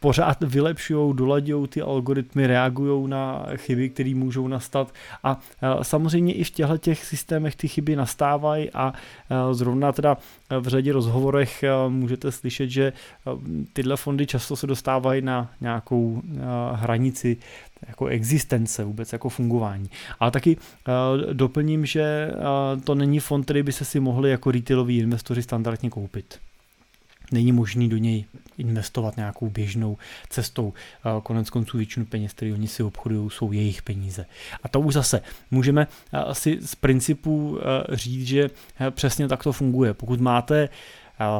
pořád 0.00 0.36
vylepšují, 0.40 1.16
doladějí 1.16 1.68
ty 1.68 1.82
algoritmy, 1.82 2.46
reagují 2.46 3.08
na 3.08 3.46
chyby, 3.56 3.88
které 3.88 4.14
můžou 4.14 4.48
nastat 4.48 4.94
a 5.22 5.38
samozřejmě 5.82 6.34
i 6.34 6.44
v 6.44 6.50
těchto 6.50 6.78
těch 6.78 7.04
systémech 7.04 7.56
ty 7.56 7.68
chyby 7.68 7.96
nastávají 7.96 8.70
a 8.70 8.92
zrovna 9.52 9.92
teda 9.92 10.16
v 10.60 10.68
řadě 10.68 10.92
rozhovorech 10.92 11.64
můžete 11.88 12.32
slyšet, 12.32 12.70
že 12.70 12.92
tyhle 13.72 13.96
fondy 13.96 14.26
často 14.26 14.56
se 14.56 14.66
dostávají 14.66 15.22
na 15.22 15.50
nějakou 15.60 16.22
hranici 16.72 17.36
jako 17.88 18.06
existence 18.06 18.84
vůbec, 18.84 19.12
jako 19.12 19.28
fungování. 19.28 19.90
Ale 20.20 20.30
taky 20.30 20.56
doplním, 21.32 21.86
že 21.86 22.30
to 22.84 22.94
není 22.94 23.20
fond, 23.20 23.44
který 23.44 23.62
by 23.62 23.72
se 23.72 23.84
si 23.84 24.00
mohli 24.00 24.30
jako 24.30 24.50
retailoví 24.50 24.98
investoři 24.98 25.42
standardně 25.42 25.90
koupit 25.90 26.38
není 27.32 27.52
možný 27.52 27.88
do 27.88 27.96
něj 27.96 28.24
investovat 28.58 29.16
nějakou 29.16 29.50
běžnou 29.50 29.98
cestou. 30.28 30.72
Konec 31.22 31.50
konců 31.50 31.76
většinu 31.76 32.06
peněz, 32.06 32.32
které 32.32 32.52
oni 32.52 32.68
si 32.68 32.82
obchodují, 32.82 33.30
jsou 33.30 33.52
jejich 33.52 33.82
peníze. 33.82 34.26
A 34.62 34.68
to 34.68 34.80
už 34.80 34.94
zase 34.94 35.20
můžeme 35.50 35.86
asi 36.12 36.58
z 36.60 36.74
principu 36.74 37.58
říct, 37.92 38.26
že 38.26 38.50
přesně 38.90 39.28
tak 39.28 39.42
to 39.42 39.52
funguje. 39.52 39.94
Pokud 39.94 40.20
máte 40.20 40.68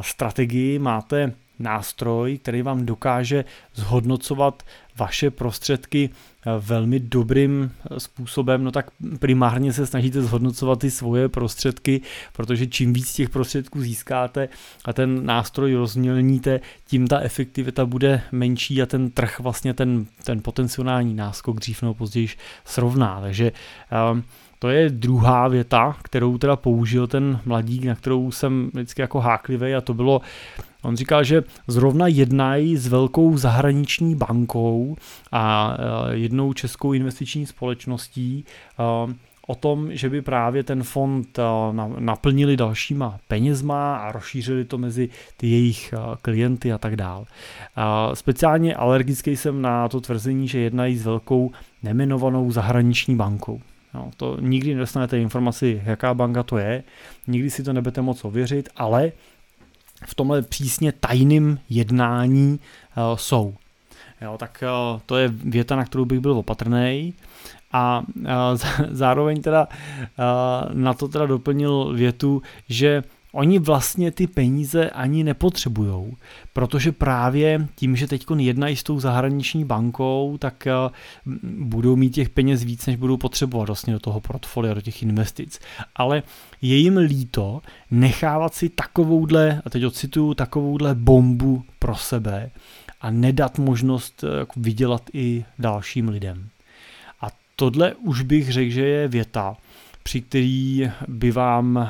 strategii, 0.01 0.79
máte 0.79 1.33
nástroj, 1.59 2.37
který 2.37 2.61
vám 2.61 2.85
dokáže 2.85 3.45
zhodnocovat 3.73 4.63
vaše 4.97 5.31
prostředky 5.31 6.09
eh, 6.09 6.49
velmi 6.59 6.99
dobrým 6.99 7.71
eh, 7.91 7.99
způsobem, 7.99 8.63
no 8.63 8.71
tak 8.71 8.91
primárně 9.19 9.73
se 9.73 9.87
snažíte 9.87 10.21
zhodnocovat 10.21 10.79
ty 10.79 10.91
svoje 10.91 11.29
prostředky, 11.29 12.01
protože 12.33 12.67
čím 12.67 12.93
víc 12.93 13.13
těch 13.13 13.29
prostředků 13.29 13.81
získáte 13.81 14.49
a 14.85 14.93
ten 14.93 15.25
nástroj 15.25 15.73
rozmělníte, 15.73 16.59
tím 16.87 17.07
ta 17.07 17.19
efektivita 17.19 17.85
bude 17.85 18.21
menší 18.31 18.81
a 18.81 18.85
ten 18.85 19.11
trh 19.11 19.39
vlastně 19.39 19.73
ten, 19.73 20.05
ten 20.23 20.41
potenciální 20.41 21.13
náskok 21.13 21.59
dřív 21.59 21.81
nebo 21.81 21.93
později 21.93 22.27
srovná. 22.65 23.21
Takže 23.21 23.51
um, 24.11 24.23
to 24.59 24.69
je 24.69 24.89
druhá 24.89 25.47
věta, 25.47 25.97
kterou 26.03 26.37
teda 26.37 26.55
použil 26.55 27.07
ten 27.07 27.39
mladík, 27.45 27.83
na 27.83 27.95
kterou 27.95 28.31
jsem 28.31 28.69
vždycky 28.73 29.01
jako 29.01 29.19
háklivý 29.19 29.75
a 29.75 29.81
to 29.81 29.93
bylo, 29.93 30.21
on 30.83 30.95
říkal, 30.95 31.23
že 31.23 31.43
zrovna 31.67 32.07
jednají 32.07 32.77
s 32.77 32.87
velkou 32.87 33.37
zahraniční 33.37 34.15
bankou 34.15 34.95
a 35.31 35.77
e, 36.11 36.15
jednou 36.15 36.53
českou 36.53 36.93
investiční 36.93 37.45
společností 37.45 38.45
e, 38.79 39.13
o 39.47 39.55
tom, 39.55 39.95
že 39.95 40.09
by 40.09 40.21
právě 40.21 40.63
ten 40.63 40.83
fond 40.83 41.39
e, 41.39 41.43
naplnili 41.99 42.57
dalšíma 42.57 43.19
penězma 43.27 43.97
a 43.97 44.11
rozšířili 44.11 44.65
to 44.65 44.77
mezi 44.77 45.09
ty 45.37 45.47
jejich 45.47 45.93
klienty 46.21 46.73
a 46.73 46.77
tak 46.77 46.95
dál. 46.95 47.25
Speciálně 48.13 48.75
alergický 48.75 49.35
jsem 49.35 49.61
na 49.61 49.87
to 49.87 50.01
tvrzení, 50.01 50.47
že 50.47 50.59
jednají 50.59 50.97
s 50.97 51.05
velkou 51.05 51.51
nemenovanou 51.83 52.51
zahraniční 52.51 53.15
bankou. 53.15 53.61
No, 53.93 54.11
to 54.17 54.37
nikdy 54.41 54.73
nedostanete 54.73 55.19
informaci, 55.19 55.81
jaká 55.85 56.13
banka 56.13 56.43
to 56.43 56.57
je, 56.57 56.83
nikdy 57.27 57.49
si 57.49 57.63
to 57.63 57.73
nebudete 57.73 58.01
moc 58.01 58.25
ověřit, 58.25 58.69
ale 58.75 59.11
v 60.05 60.15
tomhle 60.15 60.41
přísně 60.41 60.91
tajným 60.91 61.59
jednání 61.69 62.59
uh, 62.59 63.17
jsou. 63.17 63.55
Jo, 64.21 64.37
tak 64.37 64.63
uh, 64.93 64.99
to 65.05 65.17
je 65.17 65.27
věta, 65.27 65.75
na 65.75 65.85
kterou 65.85 66.05
bych 66.05 66.19
byl 66.19 66.31
opatrný. 66.31 67.13
A 67.71 68.03
uh, 68.15 68.25
zároveň 68.89 69.41
teda 69.41 69.67
na 70.73 70.93
to 70.93 71.07
teda 71.07 71.25
doplnil 71.25 71.93
větu, 71.93 72.41
že 72.69 73.03
Oni 73.31 73.59
vlastně 73.59 74.11
ty 74.11 74.27
peníze 74.27 74.89
ani 74.89 75.23
nepotřebujou, 75.23 76.13
protože 76.53 76.91
právě 76.91 77.67
tím, 77.75 77.95
že 77.95 78.07
teď 78.07 78.25
jednají 78.37 78.75
s 78.75 78.83
tou 78.83 78.99
zahraniční 78.99 79.65
bankou, 79.65 80.37
tak 80.37 80.67
eh, 80.67 80.73
budou 81.59 81.95
mít 81.95 82.09
těch 82.09 82.29
peněz 82.29 82.63
víc, 82.63 82.85
než 82.85 82.95
budou 82.95 83.17
potřebovat 83.17 83.67
vlastně 83.67 83.93
do 83.93 83.99
toho 83.99 84.19
portfolia, 84.19 84.73
do 84.73 84.81
těch 84.81 85.03
investic. 85.03 85.59
Ale 85.95 86.23
je 86.61 86.75
jim 86.75 86.97
líto 86.97 87.61
nechávat 87.91 88.53
si 88.53 88.69
takovouhle, 88.69 89.61
a 89.65 89.69
teď 89.69 89.85
ocituju, 89.85 90.33
takovouhle 90.33 90.95
bombu 90.95 91.63
pro 91.79 91.95
sebe 91.95 92.51
a 93.01 93.11
nedat 93.11 93.59
možnost 93.59 94.23
eh, 94.23 94.39
jako 94.39 94.59
vydělat 94.59 95.03
i 95.13 95.45
dalším 95.59 96.09
lidem. 96.09 96.49
A 97.21 97.27
tohle 97.55 97.95
už 97.95 98.21
bych 98.21 98.51
řekl, 98.51 98.71
že 98.71 98.85
je 98.85 99.07
věta, 99.07 99.57
při 100.03 100.21
který 100.21 100.91
by 101.07 101.31
vám 101.31 101.89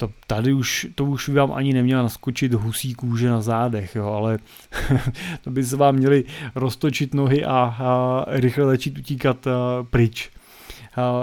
to, 0.00 0.10
tady 0.26 0.52
už, 0.52 0.86
to 0.94 1.04
už 1.04 1.28
vám 1.28 1.52
ani 1.52 1.72
neměla 1.72 2.02
naskočit 2.02 2.54
husí 2.54 2.94
kůže 2.94 3.30
na 3.30 3.40
zádech, 3.40 3.96
jo, 3.96 4.06
ale 4.06 4.38
to 5.40 5.50
by 5.50 5.64
se 5.64 5.76
vám 5.76 5.94
měli 5.94 6.24
roztočit 6.54 7.14
nohy 7.14 7.44
a, 7.44 7.76
a 7.78 8.24
rychle 8.28 8.66
začít 8.66 8.98
utíkat 8.98 9.46
a, 9.46 9.50
pryč. 9.90 10.30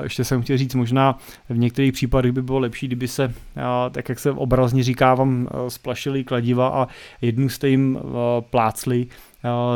Ještě 0.03 0.23
jsem 0.23 0.41
chtěl 0.41 0.57
říct, 0.57 0.75
možná 0.75 1.17
v 1.49 1.57
některých 1.57 1.93
případech 1.93 2.31
by 2.31 2.41
bylo 2.41 2.59
lepší, 2.59 2.87
kdyby 2.87 3.07
se, 3.07 3.33
tak 3.91 4.09
jak 4.09 4.19
se 4.19 4.31
obrazně 4.31 4.83
říká, 4.83 5.15
vám 5.15 5.47
splašili 5.67 6.23
kladiva 6.23 6.67
a 6.67 6.87
jednu 7.21 7.49
jste 7.49 7.69
jim 7.69 7.99
plácli 8.39 9.07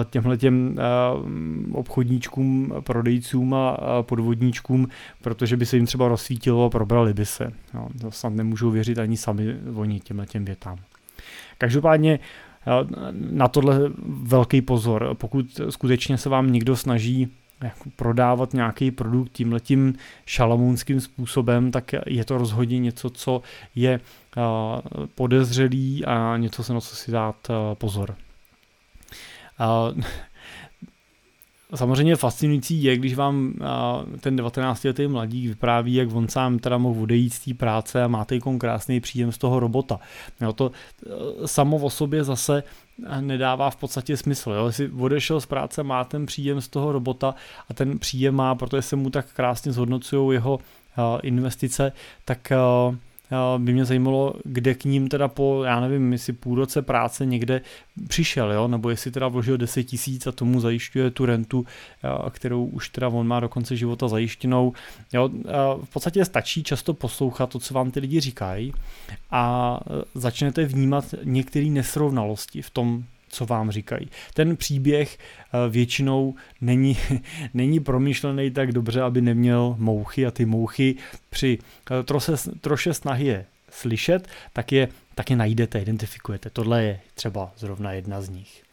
těmhle 0.09 0.37
těm 0.37 0.77
obchodníčkům, 1.71 2.73
prodejcům 2.83 3.53
a 3.53 3.77
podvodníčkům, 4.01 4.87
protože 5.21 5.57
by 5.57 5.65
se 5.65 5.77
jim 5.77 5.85
třeba 5.85 6.07
rozsvítilo 6.07 6.65
a 6.65 6.69
probrali 6.69 7.13
by 7.13 7.25
se. 7.25 7.51
No, 7.73 7.87
to 8.01 8.11
snad 8.11 8.33
nemůžou 8.33 8.71
věřit 8.71 8.99
ani 8.99 9.17
sami 9.17 9.55
oni 9.75 9.99
těmhle 9.99 10.25
těm 10.25 10.45
větám. 10.45 10.77
Každopádně 11.57 12.19
na 13.31 13.47
tohle 13.47 13.79
velký 14.23 14.61
pozor. 14.61 15.09
Pokud 15.13 15.61
skutečně 15.69 16.17
se 16.17 16.29
vám 16.29 16.51
někdo 16.51 16.75
snaží 16.75 17.27
jako 17.61 17.89
prodávat 17.95 18.53
nějaký 18.53 18.91
produkt 18.91 19.31
tímhletím 19.31 19.95
šalamounským 20.25 21.01
způsobem, 21.01 21.71
tak 21.71 21.91
je 22.05 22.25
to 22.25 22.37
rozhodně 22.37 22.79
něco, 22.79 23.09
co 23.09 23.41
je 23.75 23.99
podezřelý 25.15 26.05
a 26.05 26.37
něco 26.37 26.63
se 26.63 26.73
na 26.73 26.81
co 26.81 26.95
si 26.95 27.11
dát 27.11 27.35
pozor. 27.73 28.15
Samozřejmě 31.75 32.15
fascinující 32.15 32.83
je, 32.83 32.97
když 32.97 33.15
vám 33.15 33.53
ten 34.19 34.35
19-letý 34.35 35.07
mladík 35.07 35.47
vypráví, 35.47 35.93
jak 35.93 36.15
on 36.15 36.27
sám 36.27 36.59
teda 36.59 36.77
mohl 36.77 37.01
odejít 37.03 37.33
z 37.33 37.39
té 37.39 37.53
práce 37.53 38.03
a 38.03 38.07
má 38.07 38.25
teď 38.25 38.43
krásný 38.57 38.99
příjem 38.99 39.31
z 39.31 39.37
toho 39.37 39.59
robota. 39.59 39.99
Jo, 40.41 40.53
to 40.53 40.71
e, 40.71 41.47
samo 41.47 41.77
o 41.77 41.89
sobě 41.89 42.23
zase 42.23 42.63
nedává 43.21 43.69
v 43.69 43.75
podstatě 43.75 44.17
smysl. 44.17 44.51
Jo? 44.51 44.65
Jestli 44.67 44.89
odešel 44.89 45.41
z 45.41 45.45
práce, 45.45 45.83
má 45.83 46.03
ten 46.03 46.25
příjem 46.25 46.61
z 46.61 46.67
toho 46.67 46.91
robota 46.91 47.35
a 47.69 47.73
ten 47.73 47.99
příjem 47.99 48.35
má, 48.35 48.55
protože 48.55 48.81
se 48.81 48.95
mu 48.95 49.09
tak 49.09 49.33
krásně 49.33 49.71
zhodnocují 49.71 50.33
jeho 50.33 50.59
investice, 51.23 51.91
tak 52.25 52.51
by 53.57 53.73
mě 53.73 53.85
zajímalo, 53.85 54.33
kde 54.43 54.75
k 54.75 54.85
ním 54.85 55.07
teda 55.07 55.27
po, 55.27 55.63
já 55.63 55.79
nevím, 55.79 56.11
jestli 56.11 56.33
půl 56.33 56.55
roce 56.55 56.81
práce 56.81 57.25
někde 57.25 57.61
přišel, 58.07 58.51
jo? 58.51 58.67
nebo 58.67 58.89
jestli 58.89 59.11
teda 59.11 59.27
vložil 59.27 59.57
10 59.57 59.83
tisíc 59.83 60.27
a 60.27 60.31
tomu 60.31 60.59
zajišťuje 60.59 61.11
tu 61.11 61.25
rentu, 61.25 61.65
kterou 62.29 62.65
už 62.65 62.89
teda 62.89 63.07
on 63.07 63.27
má 63.27 63.39
do 63.39 63.49
konce 63.49 63.75
života 63.75 64.07
zajištěnou. 64.07 64.73
Jo? 65.13 65.29
V 65.83 65.89
podstatě 65.93 66.25
stačí 66.25 66.63
často 66.63 66.93
poslouchat 66.93 67.49
to, 67.49 67.59
co 67.59 67.73
vám 67.73 67.91
ty 67.91 67.99
lidi 67.99 68.19
říkají 68.19 68.73
a 69.31 69.79
začnete 70.15 70.65
vnímat 70.65 71.05
některé 71.23 71.65
nesrovnalosti 71.65 72.61
v 72.61 72.69
tom, 72.69 73.03
co 73.31 73.45
vám 73.45 73.71
říkají. 73.71 74.09
Ten 74.33 74.57
příběh 74.57 75.17
většinou 75.69 76.35
není, 76.61 76.97
není 77.53 77.79
promyšlený 77.79 78.51
tak 78.51 78.71
dobře, 78.71 79.01
aby 79.01 79.21
neměl 79.21 79.75
mouchy 79.79 80.25
a 80.25 80.31
ty 80.31 80.45
mouchy 80.45 80.95
při 81.29 81.57
troše, 82.05 82.31
troše 82.61 82.93
snahy 82.93 83.25
je 83.25 83.45
slyšet, 83.69 84.27
tak 84.53 84.71
je, 84.71 84.87
tak 85.15 85.29
je 85.29 85.35
najdete, 85.35 85.79
identifikujete. 85.81 86.49
Tohle 86.49 86.83
je 86.83 86.99
třeba 87.13 87.51
zrovna 87.57 87.91
jedna 87.91 88.21
z 88.21 88.29
nich. 88.29 88.63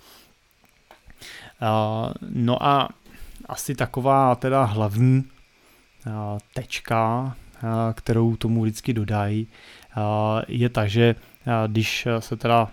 No 2.31 2.62
a 2.62 2.88
asi 3.47 3.75
taková 3.75 4.35
teda 4.35 4.65
hlavní 4.65 5.25
tečka, 6.55 7.37
kterou 7.95 8.37
tomu 8.37 8.62
vždycky 8.62 8.93
dodají, 8.93 9.47
je 10.49 10.69
ta, 10.69 10.87
že 10.87 11.15
když 11.67 12.09
se 12.19 12.37
teda 12.37 12.69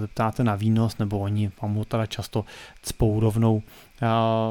zeptáte 0.00 0.44
na 0.44 0.54
výnos, 0.54 0.98
nebo 0.98 1.18
oni 1.18 1.50
vám 1.62 1.74
ho 1.74 1.84
teda 1.84 2.06
často 2.06 2.44
cpou 2.82 3.20
rovnou 3.20 3.62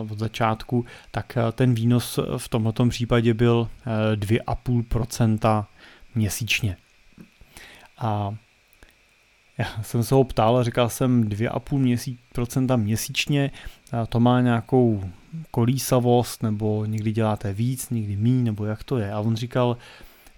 od 0.09 0.19
začátku, 0.19 0.85
tak 1.11 1.37
ten 1.53 1.73
výnos 1.73 2.19
v 2.37 2.49
tomto 2.49 2.85
případě 2.89 3.33
byl 3.33 3.69
2,5% 4.15 5.65
měsíčně. 6.15 6.77
A 7.97 8.35
já 9.57 9.65
jsem 9.81 10.03
se 10.03 10.15
ho 10.15 10.23
ptal 10.23 10.63
říkal 10.63 10.89
jsem 10.89 11.23
2,5 11.23 11.77
měsíc, 11.77 12.19
procenta 12.33 12.75
měsíčně, 12.75 13.51
a 13.91 14.05
to 14.05 14.19
má 14.19 14.41
nějakou 14.41 15.03
kolísavost, 15.51 16.43
nebo 16.43 16.85
někdy 16.85 17.11
děláte 17.11 17.53
víc, 17.53 17.89
někdy 17.89 18.15
míň, 18.15 18.43
nebo 18.43 18.65
jak 18.65 18.83
to 18.83 18.97
je. 18.97 19.11
A 19.11 19.19
on 19.19 19.35
říkal, 19.35 19.77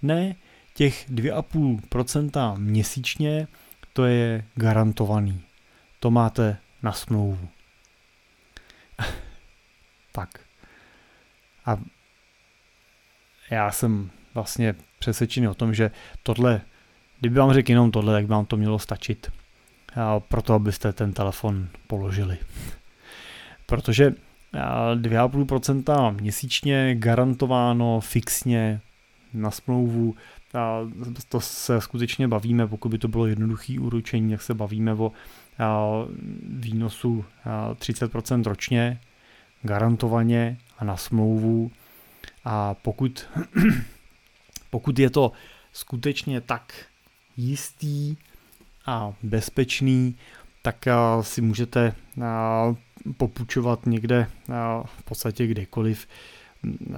ne, 0.01 0.35
těch 0.73 1.09
2,5% 1.11 2.57
měsíčně, 2.57 3.47
to 3.97 4.05
je 4.05 4.43
garantovaný. 4.55 5.41
To 5.99 6.11
máte 6.11 6.57
na 6.83 6.91
smlouvu. 6.91 7.49
tak. 10.11 10.29
A 11.65 11.77
já 13.51 13.71
jsem 13.71 14.11
vlastně 14.33 14.75
přesvědčený 14.99 15.47
o 15.47 15.53
tom, 15.53 15.73
že 15.73 15.91
tohle 16.23 16.61
Kdyby 17.19 17.39
vám 17.39 17.53
řekl 17.53 17.71
jenom 17.71 17.91
tohle, 17.91 18.13
tak 18.13 18.23
by 18.23 18.29
vám 18.29 18.45
to 18.45 18.57
mělo 18.57 18.79
stačit. 18.79 19.31
Proto, 20.27 20.53
abyste 20.53 20.93
ten 20.93 21.13
telefon 21.13 21.69
položili. 21.87 22.37
Protože 23.65 24.13
2,5% 24.95 26.21
měsíčně 26.21 26.95
garantováno 26.95 27.99
fixně 27.99 28.81
na 29.33 29.51
smlouvu. 29.51 30.15
A 30.53 30.79
to 31.29 31.41
se 31.41 31.81
skutečně 31.81 32.27
bavíme, 32.27 32.67
pokud 32.67 32.89
by 32.89 32.97
to 32.97 33.07
bylo 33.07 33.27
jednoduché 33.27 33.79
úročení, 33.79 34.31
jak 34.31 34.41
se 34.41 34.53
bavíme 34.53 34.93
o 34.93 35.11
výnosu 36.43 37.25
30% 37.73 38.43
ročně, 38.43 38.99
garantovaně 39.61 40.57
a 40.77 40.85
na 40.85 40.97
smlouvu. 40.97 41.71
A 42.45 42.73
pokud, 42.73 43.27
pokud 44.69 44.99
je 44.99 45.09
to 45.09 45.31
skutečně 45.73 46.41
tak 46.41 46.73
jistý 47.37 48.17
a 48.85 49.13
bezpečný, 49.23 50.15
tak 50.61 50.85
si 51.21 51.41
můžete 51.41 51.95
popučovat 53.17 53.85
někde 53.85 54.27
v 54.85 55.03
podstatě 55.03 55.47
kdekoliv 55.47 56.07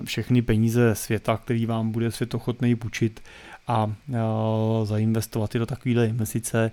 všechny 0.05 0.41
peníze 0.41 0.95
světa, 0.95 1.37
který 1.37 1.65
vám 1.65 1.91
bude 1.91 2.11
světochotný 2.11 2.75
půjčit 2.75 3.23
a 3.67 3.93
zainvestovat 4.83 5.55
je 5.55 5.59
do 5.59 5.65
takovéhle 5.65 6.07
investice, 6.07 6.71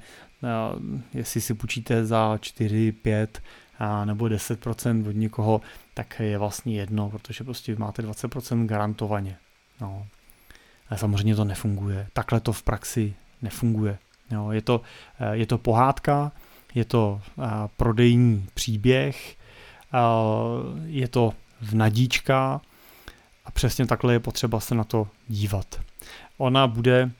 jestli 1.14 1.40
si 1.40 1.54
půjčíte 1.54 2.06
za 2.06 2.38
4, 2.40 2.92
5 2.92 3.42
nebo 4.04 4.24
10% 4.24 5.08
od 5.08 5.16
někoho, 5.16 5.60
tak 5.94 6.20
je 6.20 6.38
vlastně 6.38 6.76
jedno, 6.76 7.10
protože 7.10 7.44
prostě 7.44 7.76
máte 7.78 8.02
20% 8.02 8.66
garantovaně. 8.66 9.36
No. 9.80 10.06
Ale 10.90 10.98
samozřejmě 10.98 11.36
to 11.36 11.44
nefunguje. 11.44 12.08
Takhle 12.12 12.40
to 12.40 12.52
v 12.52 12.62
praxi 12.62 13.14
nefunguje. 13.42 13.98
Jo, 14.30 14.50
je, 14.50 14.62
to, 14.62 14.80
eh, 15.20 15.36
je 15.36 15.46
to 15.46 15.58
pohádka, 15.58 16.32
je 16.74 16.84
to 16.84 17.20
eh, 17.38 17.44
prodejní 17.76 18.46
příběh, 18.54 19.36
eh, 19.94 19.98
je 20.84 21.08
to 21.08 21.32
v 21.60 21.74
nadíčka 21.74 22.60
a 23.46 23.50
přesně 23.50 23.86
takhle 23.86 24.12
je 24.12 24.20
potřeba 24.20 24.60
se 24.60 24.74
na 24.74 24.84
to 24.84 25.08
dívat. 25.28 25.80
Ona 26.38 26.66
bude 26.66 27.10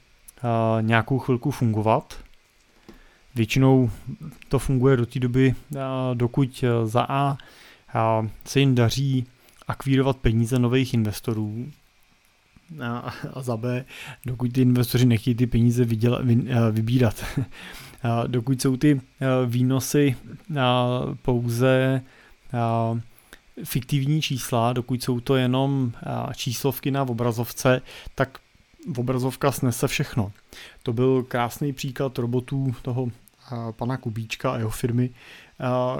nějakou 0.80 1.18
chvilku 1.18 1.50
fungovat, 1.50 2.14
Většinou 3.36 3.90
to 4.48 4.58
funguje 4.58 4.96
do 4.96 5.06
té 5.06 5.20
doby, 5.20 5.54
dokud 6.14 6.64
za 6.84 7.06
A 7.08 7.36
se 8.44 8.60
jim 8.60 8.74
daří 8.74 9.26
akvírovat 9.68 10.16
peníze 10.16 10.58
nových 10.58 10.94
investorů, 10.94 11.66
a, 12.84 13.14
a 13.34 13.42
za 13.42 13.56
B, 13.56 13.84
dokud 14.26 14.52
ty 14.52 14.62
investoři 14.62 15.06
nechtějí 15.06 15.34
ty 15.34 15.46
peníze 15.46 15.84
vyděla, 15.84 16.18
vy, 16.22 16.44
eh, 16.48 16.72
vybírat. 16.72 17.24
dokud 18.26 18.62
jsou 18.62 18.76
ty 18.76 19.00
eh, 19.20 19.26
výnosy 19.46 20.16
pouze 21.22 22.02
fiktivní 23.64 24.22
čísla, 24.22 24.72
dokud 24.72 25.02
jsou 25.02 25.20
to 25.20 25.36
jenom 25.36 25.92
číslovky 26.34 26.90
na 26.90 27.02
obrazovce, 27.02 27.82
tak 28.14 28.38
obrazovka 28.96 29.52
snese 29.52 29.88
všechno. 29.88 30.32
To 30.82 30.92
byl 30.92 31.22
krásný 31.22 31.72
příklad 31.72 32.18
robotů 32.18 32.74
toho 32.82 33.08
pana 33.70 33.96
Kubíčka 33.96 34.50
a 34.50 34.58
jeho 34.58 34.70
firmy, 34.70 35.10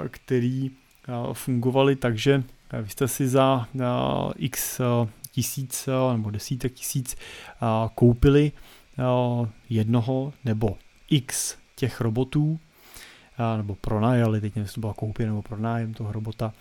který 0.09 0.71
fungovali 1.33 1.95
tak, 1.95 2.17
že 2.17 2.43
vy 2.81 2.89
jste 2.89 3.07
si 3.07 3.27
za 3.27 3.67
x 4.35 4.81
tisíc 5.31 5.89
nebo 6.13 6.31
desítek 6.31 6.73
tisíc 6.73 7.15
koupili 7.95 8.51
jednoho 9.69 10.33
nebo 10.45 10.77
x 11.09 11.55
těch 11.75 12.01
robotů, 12.01 12.59
nebo 13.57 13.75
pronajali, 13.75 14.41
teď 14.41 14.55
nevím, 14.55 14.65
jestli 14.65 14.75
to 14.75 14.81
byla 14.81 14.93
koupě 14.93 15.25
nebo 15.25 15.41
pronájem 15.41 15.93
toho 15.93 16.11
robota, 16.11 16.53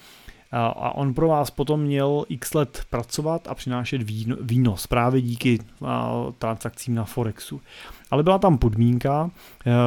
a 0.59 0.95
on 0.95 1.14
pro 1.14 1.29
vás 1.29 1.51
potom 1.51 1.81
měl 1.81 2.25
x 2.29 2.55
let 2.55 2.85
pracovat 2.90 3.49
a 3.49 3.55
přinášet 3.55 4.03
výnos 4.40 4.87
právě 4.87 5.21
díky 5.21 5.59
transakcím 6.38 6.95
na 6.95 7.05
Forexu. 7.05 7.61
Ale 8.11 8.23
byla 8.23 8.38
tam 8.38 8.59
podmínka, 8.59 9.31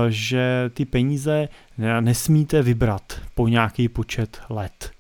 že 0.10 0.72
ty 0.74 0.86
peníze 0.86 1.50
nesmíte 2.00 2.62
vybrat 2.62 3.22
po 3.36 3.48
nějaký 3.48 3.90
počet 3.90 4.42
let. 4.50 4.92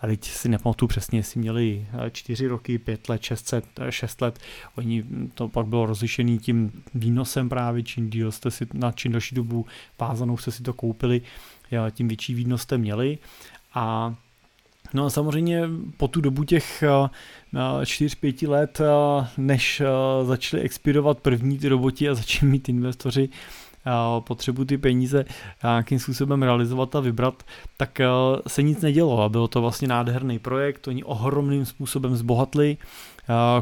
A 0.00 0.06
teď 0.06 0.24
si 0.24 0.48
nepamatuju 0.48 0.88
přesně, 0.88 1.18
jestli 1.18 1.40
měli 1.40 1.86
4 2.10 2.44
eh, 2.44 2.48
roky, 2.48 2.78
5 2.78 3.08
let, 3.08 3.22
6 3.22 3.52
let, 3.52 3.64
6 3.90 4.20
let, 4.20 4.38
oni 4.76 5.02
hm, 5.02 5.30
to 5.34 5.48
pak 5.48 5.66
bylo 5.66 5.86
rozlišený 5.86 6.38
tím 6.38 6.82
výnosem 6.94 7.48
právě, 7.48 7.82
čím 7.82 8.10
díl 8.10 8.32
jste 8.32 8.50
si 8.50 8.66
na 8.74 8.92
čím 8.92 9.12
další 9.12 9.34
dobu 9.34 9.66
vázanou 9.98 10.36
jste 10.36 10.50
si 10.50 10.62
to 10.62 10.72
koupili, 10.72 11.20
tím 11.90 12.08
větší 12.08 12.34
výnos 12.34 12.62
jste 12.62 12.78
měli. 12.78 13.18
A 13.74 14.14
No 14.94 15.06
a 15.06 15.10
samozřejmě 15.10 15.62
po 15.96 16.08
tu 16.08 16.20
dobu 16.20 16.44
těch 16.44 16.84
4-5 17.82 18.46
eh, 18.46 18.48
let, 18.48 18.80
eh, 18.80 19.26
než 19.36 19.82
začaly 20.22 20.62
expirovat 20.62 21.20
první 21.20 21.58
ty 21.58 21.68
roboti 21.68 22.08
a 22.08 22.14
začali 22.14 22.52
mít 22.52 22.68
investoři 22.68 23.28
potřebu 24.20 24.64
ty 24.64 24.78
peníze 24.78 25.24
nějakým 25.62 25.98
způsobem 25.98 26.42
realizovat 26.42 26.96
a 26.96 27.00
vybrat, 27.00 27.42
tak 27.76 28.00
se 28.46 28.62
nic 28.62 28.80
nedělo 28.80 29.22
a 29.22 29.28
byl 29.28 29.48
to 29.48 29.60
vlastně 29.60 29.88
nádherný 29.88 30.38
projekt, 30.38 30.88
oni 30.88 31.04
ohromným 31.04 31.66
způsobem 31.66 32.16
zbohatli, 32.16 32.76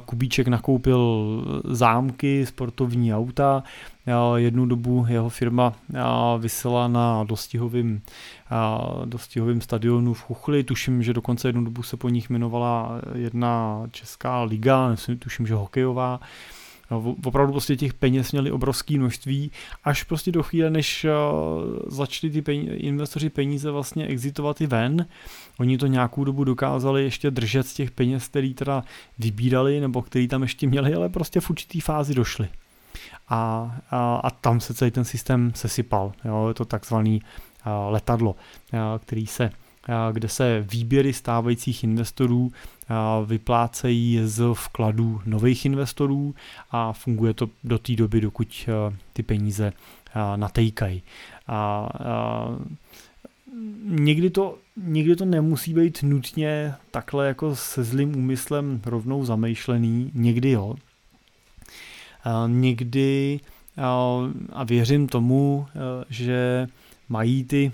Kubíček 0.04 0.48
nakoupil 0.48 1.26
zámky, 1.64 2.46
sportovní 2.46 3.14
auta, 3.14 3.62
jednu 4.36 4.66
dobu 4.66 5.06
jeho 5.08 5.28
firma 5.28 5.72
vysela 6.38 6.88
na 6.88 7.24
dostihovým, 7.24 8.02
dostihovým 9.04 9.60
stadionu 9.60 10.14
v 10.14 10.22
Chuchli, 10.22 10.64
tuším, 10.64 11.02
že 11.02 11.12
dokonce 11.12 11.48
jednu 11.48 11.64
dobu 11.64 11.82
se 11.82 11.96
po 11.96 12.08
nich 12.08 12.30
jmenovala 12.30 12.90
jedna 13.14 13.82
česká 13.90 14.42
liga, 14.42 14.96
tuším, 15.18 15.46
že 15.46 15.54
hokejová, 15.54 16.20
opravdu 17.24 17.52
prostě 17.52 17.76
těch 17.76 17.94
peněz 17.94 18.32
měli 18.32 18.50
obrovské 18.50 18.98
množství, 18.98 19.50
až 19.84 20.02
prostě 20.02 20.32
do 20.32 20.42
chvíle, 20.42 20.70
než 20.70 21.04
uh, 21.04 21.10
začali 21.86 22.32
ty 22.32 22.42
peníze, 22.42 22.74
investoři 22.74 23.30
peníze 23.30 23.70
vlastně 23.70 24.06
exitovat 24.06 24.60
i 24.60 24.66
ven, 24.66 25.06
oni 25.58 25.78
to 25.78 25.86
nějakou 25.86 26.24
dobu 26.24 26.44
dokázali 26.44 27.04
ještě 27.04 27.30
držet 27.30 27.66
z 27.66 27.74
těch 27.74 27.90
peněz, 27.90 28.28
který 28.28 28.54
teda 28.54 28.84
vybírali, 29.18 29.80
nebo 29.80 30.02
který 30.02 30.28
tam 30.28 30.42
ještě 30.42 30.66
měli, 30.66 30.94
ale 30.94 31.08
prostě 31.08 31.40
v 31.40 31.50
určitý 31.50 31.80
fázi 31.80 32.14
došli. 32.14 32.48
A, 33.28 33.72
a, 33.90 34.16
a 34.16 34.30
tam 34.30 34.60
se 34.60 34.74
celý 34.74 34.90
ten 34.90 35.04
systém 35.04 35.52
sesypal. 35.54 36.12
Jo, 36.24 36.48
je 36.48 36.54
to 36.54 36.64
takzvaný 36.64 37.22
uh, 37.66 37.92
letadlo, 37.92 38.30
uh, 38.30 38.78
který 38.98 39.26
se 39.26 39.50
kde 40.12 40.28
se 40.28 40.64
výběry 40.70 41.12
stávajících 41.12 41.84
investorů 41.84 42.52
vyplácejí 43.26 44.20
z 44.24 44.54
vkladů 44.54 45.20
nových 45.26 45.64
investorů 45.64 46.34
a 46.70 46.92
funguje 46.92 47.34
to 47.34 47.48
do 47.64 47.78
té 47.78 47.96
doby, 47.96 48.20
dokud 48.20 48.68
ty 49.12 49.22
peníze 49.22 49.72
natejkají. 50.36 51.02
A, 51.46 51.54
a 51.54 52.48
někdy 53.82 54.30
to, 54.30 54.58
někdy 54.76 55.16
to 55.16 55.24
nemusí 55.24 55.74
být 55.74 56.02
nutně 56.02 56.74
takhle 56.90 57.26
jako 57.26 57.56
se 57.56 57.84
zlým 57.84 58.16
úmyslem 58.16 58.80
rovnou 58.86 59.24
zamýšlený, 59.24 60.10
někdy 60.14 60.50
jo. 60.50 60.74
Někdy 62.46 63.40
a 64.52 64.64
věřím 64.64 65.08
tomu, 65.08 65.66
že 66.10 66.68
mají 67.08 67.44
ty 67.44 67.72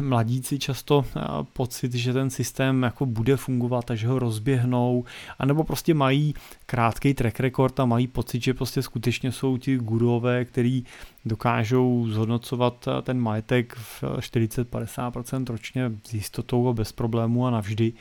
mladíci 0.00 0.58
často 0.58 1.04
pocit, 1.52 1.94
že 1.94 2.12
ten 2.12 2.30
systém 2.30 2.82
jako 2.82 3.06
bude 3.06 3.36
fungovat 3.36 3.90
a 3.90 3.94
že 3.94 4.08
ho 4.08 4.18
rozběhnou, 4.18 5.04
anebo 5.38 5.64
prostě 5.64 5.94
mají 5.94 6.34
krátký 6.66 7.14
track 7.14 7.40
record 7.40 7.80
a 7.80 7.84
mají 7.84 8.06
pocit, 8.06 8.42
že 8.42 8.54
prostě 8.54 8.82
skutečně 8.82 9.32
jsou 9.32 9.56
ti 9.56 9.76
gurové, 9.76 10.44
který 10.44 10.84
dokážou 11.24 12.08
zhodnocovat 12.08 12.88
ten 13.02 13.20
majetek 13.20 13.74
v 13.74 14.02
40-50% 14.02 15.44
ročně 15.46 15.92
s 16.04 16.14
jistotou 16.14 16.68
a 16.68 16.72
bez 16.72 16.92
problémů 16.92 17.46
a 17.46 17.50
navždy. 17.50 17.92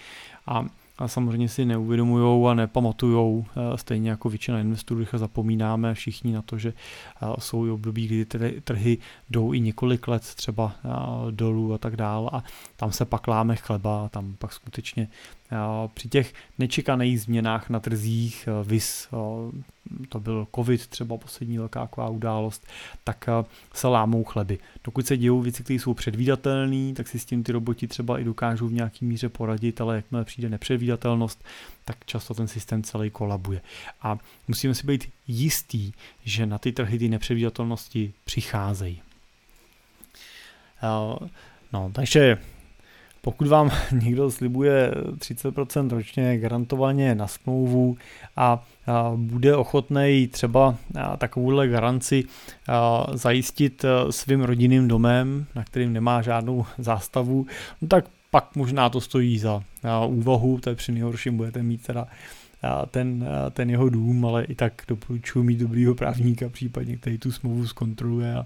A 0.48 0.66
a 1.02 1.08
samozřejmě 1.08 1.50
si 1.50 1.66
neuvědomují 1.66 2.48
a 2.48 2.54
nepamatujou, 2.54 3.46
eh, 3.50 3.78
stejně 3.78 4.10
jako 4.10 4.30
většina 4.30 4.60
investorů, 4.60 5.00
když 5.00 5.10
zapomínáme 5.14 5.94
všichni 5.94 6.34
na 6.34 6.42
to, 6.42 6.58
že 6.58 6.74
eh, 7.22 7.28
jsou 7.40 7.66
i 7.66 7.72
období, 7.72 8.08
kdy 8.08 8.26
ty 8.26 8.62
trhy 8.62 8.98
jdou 9.30 9.54
i 9.54 9.60
několik 9.60 10.08
let 10.08 10.22
třeba 10.22 10.76
eh, 10.86 10.90
dolů 11.32 11.74
a 11.74 11.78
tak 11.78 11.96
dále 11.96 12.30
a 12.34 12.44
tam 12.76 12.92
se 12.92 13.06
pak 13.06 13.28
láme 13.28 13.56
chleba, 13.56 14.10
tam 14.10 14.36
pak 14.40 14.54
skutečně 14.54 15.08
při 15.94 16.10
těch 16.10 16.34
nečekaných 16.60 17.22
změnách 17.22 17.70
na 17.70 17.80
trzích, 17.80 18.50
vis, 18.64 19.08
to 20.10 20.20
byl 20.20 20.48
covid 20.56 20.88
třeba 20.88 21.18
poslední 21.18 21.58
velká 21.58 22.10
událost, 22.10 22.68
tak 23.04 23.30
se 23.74 23.88
lámou 23.88 24.24
chleby. 24.24 24.60
Dokud 24.84 25.08
se 25.08 25.18
dějou 25.18 25.42
věci, 25.42 25.64
které 25.64 25.80
jsou 25.80 25.94
předvídatelné, 25.94 26.94
tak 26.94 27.08
si 27.08 27.20
s 27.20 27.26
tím 27.26 27.44
ty 27.44 27.52
roboti 27.52 27.88
třeba 27.88 28.20
i 28.20 28.24
dokážou 28.24 28.68
v 28.68 28.74
nějaký 28.74 29.06
míře 29.06 29.30
poradit, 29.30 29.82
ale 29.82 29.96
jakmile 29.96 30.26
přijde 30.26 30.50
nepředvídatelnost, 30.50 31.44
tak 31.86 32.06
často 32.06 32.34
ten 32.34 32.48
systém 32.48 32.84
celý 32.84 33.10
kolabuje. 33.10 33.62
A 34.02 34.18
musíme 34.48 34.76
si 34.76 34.88
být 34.88 35.10
jistý, 35.28 35.92
že 36.24 36.46
na 36.46 36.58
ty 36.58 36.72
trhy 36.72 37.00
ty 37.00 37.10
nepředvídatelnosti 37.10 38.14
přicházejí. 38.26 39.02
No, 41.74 41.92
takže 41.94 42.38
pokud 43.22 43.48
vám 43.48 43.72
někdo 43.92 44.32
slibuje 44.32 44.92
30% 45.16 45.90
ročně 45.90 46.38
garantovaně 46.38 47.16
na 47.16 47.28
smlouvu 47.28 47.98
a, 48.36 48.64
bude 49.16 49.56
ochotný 49.56 50.28
třeba 50.32 50.76
takovouhle 51.18 51.68
garanci 51.68 52.24
zajistit 53.14 53.86
svým 54.10 54.42
rodinným 54.42 54.88
domem, 54.88 55.46
na 55.56 55.64
kterým 55.64 55.94
nemá 55.94 56.22
žádnou 56.22 56.66
zástavu, 56.78 57.46
no 57.82 57.88
tak 57.88 58.06
pak 58.32 58.56
možná 58.56 58.90
to 58.90 59.02
stojí 59.02 59.40
za 59.40 59.64
úvahu, 60.08 60.60
to 60.60 60.70
je 60.70 60.76
při 60.76 60.92
nejhorším 60.92 61.38
budete 61.38 61.64
mít 61.64 61.84
teda 61.84 62.08
ten, 62.92 63.28
ten 63.52 63.70
jeho 63.70 63.90
dům, 63.90 64.26
ale 64.26 64.44
i 64.44 64.56
tak 64.56 64.74
doporučuji 64.88 65.44
mít 65.44 65.60
dobrýho 65.60 65.96
právníka, 65.96 66.50
případně 66.50 66.98
který 66.98 67.18
tu 67.18 67.32
smlouvu 67.32 67.68
zkontroluje 67.68 68.34
a 68.36 68.46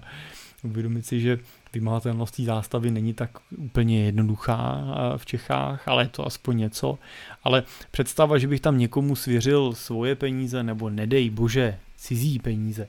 uvědomit 0.64 1.06
si, 1.06 1.20
že 1.20 1.38
vymahatelnost 1.78 2.36
té 2.36 2.42
zástavy 2.42 2.90
není 2.90 3.14
tak 3.14 3.30
úplně 3.56 4.04
jednoduchá 4.04 4.84
v 5.16 5.26
Čechách, 5.26 5.88
ale 5.88 6.04
je 6.04 6.08
to 6.08 6.26
aspoň 6.26 6.58
něco. 6.58 6.98
Ale 7.44 7.62
představa, 7.90 8.38
že 8.38 8.48
bych 8.48 8.60
tam 8.60 8.78
někomu 8.78 9.16
svěřil 9.16 9.72
svoje 9.72 10.14
peníze 10.14 10.62
nebo 10.62 10.90
nedej 10.90 11.30
bože 11.30 11.78
cizí 11.96 12.38
peníze, 12.38 12.88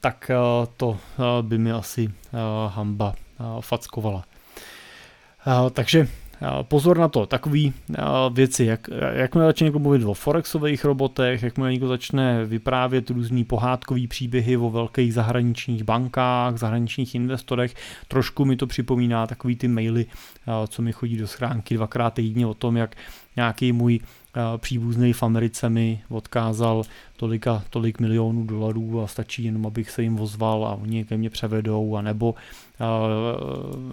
tak 0.00 0.30
to 0.76 0.98
by 1.42 1.58
mi 1.58 1.72
asi 1.72 2.08
hamba 2.68 3.14
fackovala. 3.60 4.24
Takže 5.72 6.08
pozor 6.62 6.98
na 6.98 7.08
to, 7.08 7.26
takové 7.26 7.58
věci, 8.32 8.64
jak, 8.64 8.88
jakmile 9.12 9.46
začne 9.46 9.64
někdo 9.64 9.78
mluvit 9.78 10.04
o 10.04 10.14
forexových 10.14 10.84
robotech, 10.84 11.42
jakmile 11.42 11.72
někdo 11.72 11.88
začne 11.88 12.44
vyprávět 12.44 13.10
různý 13.10 13.44
pohádkový 13.44 14.06
příběhy 14.06 14.56
o 14.56 14.70
velkých 14.70 15.14
zahraničních 15.14 15.84
bankách, 15.84 16.56
zahraničních 16.56 17.14
investorech, 17.14 17.74
trošku 18.08 18.44
mi 18.44 18.56
to 18.56 18.66
připomíná 18.66 19.26
takový 19.26 19.56
ty 19.56 19.68
maily, 19.68 20.06
co 20.68 20.82
mi 20.82 20.92
chodí 20.92 21.16
do 21.16 21.26
schránky 21.26 21.74
dvakrát 21.74 22.14
týdně 22.14 22.46
o 22.46 22.54
tom, 22.54 22.76
jak 22.76 22.96
nějaký 23.36 23.72
můj 23.72 24.00
příbuzný 24.56 25.12
v 25.12 25.22
Americe 25.22 25.70
mi 25.70 26.02
odkázal 26.08 26.82
tolika, 27.16 27.64
tolik 27.70 28.00
milionů 28.00 28.44
dolarů 28.44 29.02
a 29.02 29.06
stačí 29.06 29.44
jenom, 29.44 29.66
abych 29.66 29.90
se 29.90 30.02
jim 30.02 30.20
ozval 30.20 30.66
a 30.66 30.74
oni 30.74 31.04
ke 31.04 31.16
mně 31.16 31.30
převedou, 31.30 31.96
anebo 31.96 32.34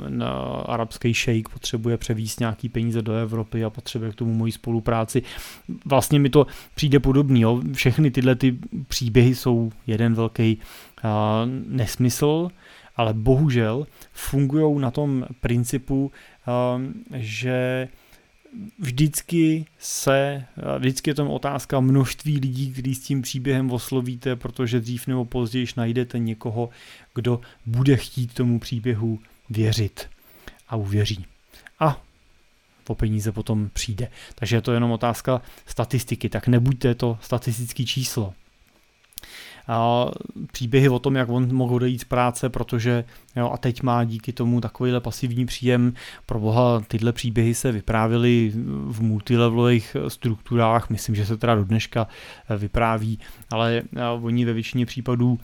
na 0.09 0.31
arabský 0.65 1.13
šejk 1.13 1.49
potřebuje 1.49 1.97
převíst 1.97 2.39
nějaký 2.39 2.69
peníze 2.69 3.01
do 3.01 3.13
Evropy 3.13 3.63
a 3.63 3.69
potřebuje 3.69 4.11
k 4.11 4.15
tomu 4.15 4.33
moji 4.33 4.51
spolupráci. 4.51 5.21
Vlastně 5.85 6.19
mi 6.19 6.29
to 6.29 6.47
přijde 6.75 6.99
podobný. 6.99 7.41
Jo. 7.41 7.61
Všechny 7.73 8.11
tyhle 8.11 8.35
ty 8.35 8.57
příběhy 8.87 9.35
jsou 9.35 9.71
jeden 9.87 10.13
velký 10.13 10.57
nesmysl, 11.67 12.49
ale 12.95 13.13
bohužel 13.13 13.87
fungují 14.13 14.79
na 14.79 14.91
tom 14.91 15.25
principu, 15.41 16.11
že 17.13 17.87
vždycky 18.79 19.65
se, 19.79 20.45
vždycky 20.77 21.09
je 21.09 21.15
to 21.15 21.29
otázka 21.33 21.79
množství 21.79 22.39
lidí, 22.39 22.71
který 22.71 22.95
s 22.95 23.03
tím 23.03 23.21
příběhem 23.21 23.71
oslovíte, 23.71 24.35
protože 24.35 24.79
dřív 24.79 25.07
nebo 25.07 25.25
později 25.25 25.67
najdete 25.77 26.19
někoho, 26.19 26.69
kdo 27.15 27.41
bude 27.65 27.97
chtít 27.97 28.33
tomu 28.33 28.59
příběhu 28.59 29.19
věřit 29.49 30.09
a 30.69 30.75
uvěří. 30.75 31.25
A 31.79 32.01
po 32.83 32.95
peníze 32.95 33.31
potom 33.31 33.69
přijde. 33.73 34.07
Takže 34.35 34.55
je 34.55 34.61
to 34.61 34.71
jenom 34.71 34.91
otázka 34.91 35.41
statistiky, 35.65 36.29
tak 36.29 36.47
nebuďte 36.47 36.95
to 36.95 37.17
statistický 37.21 37.85
číslo 37.85 38.33
a 39.71 40.11
příběhy 40.51 40.89
o 40.89 40.99
tom, 40.99 41.15
jak 41.15 41.29
on 41.29 41.55
mohl 41.55 41.75
odejít 41.75 42.01
z 42.01 42.03
práce, 42.03 42.49
protože 42.49 43.03
jo, 43.35 43.51
a 43.53 43.57
teď 43.57 43.83
má 43.83 44.03
díky 44.03 44.33
tomu 44.33 44.61
takovýhle 44.61 44.99
pasivní 44.99 45.45
příjem. 45.45 45.93
Pro 46.25 46.39
boha 46.39 46.83
tyhle 46.87 47.11
příběhy 47.11 47.53
se 47.53 47.71
vyprávěly 47.71 48.51
v 48.87 49.01
multilevelových 49.01 49.95
strukturách, 50.07 50.89
myslím, 50.89 51.15
že 51.15 51.25
se 51.25 51.37
teda 51.37 51.55
do 51.55 51.63
dneška 51.63 52.07
vypráví, 52.57 53.19
ale 53.51 53.83
oni 54.21 54.45
ve 54.45 54.53
většině 54.53 54.85
případů 54.85 55.39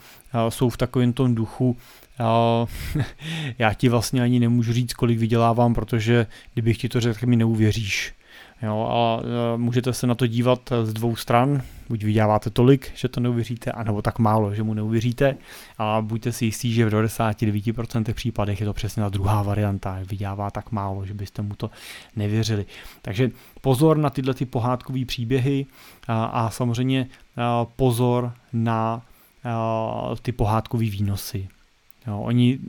jsou 0.49 0.69
v 0.69 0.77
takovém 0.77 1.13
tom 1.13 1.35
duchu, 1.35 1.77
já 3.57 3.73
ti 3.73 3.89
vlastně 3.89 4.21
ani 4.21 4.39
nemůžu 4.39 4.73
říct, 4.73 4.93
kolik 4.93 5.19
vydělávám, 5.19 5.73
protože 5.73 6.27
kdybych 6.53 6.77
ti 6.77 6.89
to 6.89 6.99
řekl, 6.99 7.27
mi 7.27 7.35
neuvěříš. 7.35 8.13
Jo, 8.61 8.87
a 8.91 9.21
e, 9.23 9.57
můžete 9.57 9.93
se 9.93 10.07
na 10.07 10.15
to 10.15 10.27
dívat 10.27 10.69
z 10.83 10.93
dvou 10.93 11.15
stran, 11.15 11.61
buď 11.89 12.03
vyděláváte 12.03 12.49
tolik, 12.49 12.91
že 12.95 13.07
to 13.07 13.19
neuvěříte, 13.19 13.71
anebo 13.71 14.01
tak 14.01 14.19
málo, 14.19 14.55
že 14.55 14.63
mu 14.63 14.73
neuvěříte 14.73 15.37
a 15.77 16.01
buďte 16.01 16.31
si 16.31 16.45
jistí, 16.45 16.73
že 16.73 16.85
v 16.85 16.93
99% 16.93 18.13
případech 18.13 18.59
je 18.59 18.65
to 18.65 18.73
přesně 18.73 19.03
ta 19.03 19.09
druhá 19.09 19.41
varianta, 19.41 19.99
vydělává 20.09 20.51
tak 20.51 20.71
málo, 20.71 21.05
že 21.05 21.13
byste 21.13 21.41
mu 21.41 21.55
to 21.55 21.69
nevěřili. 22.15 22.65
Takže 23.01 23.31
pozor 23.61 23.97
na 23.97 24.09
tyhle 24.09 24.33
ty 24.33 24.45
pohádkové 24.45 25.05
příběhy 25.05 25.65
a, 26.07 26.25
a 26.25 26.49
samozřejmě 26.49 27.07
a, 27.37 27.65
pozor 27.65 28.33
na 28.53 29.01
a, 29.43 30.15
ty 30.21 30.31
pohádkové 30.31 30.85
výnosy. 30.85 31.47
Jo, 32.07 32.19
oni 32.19 32.59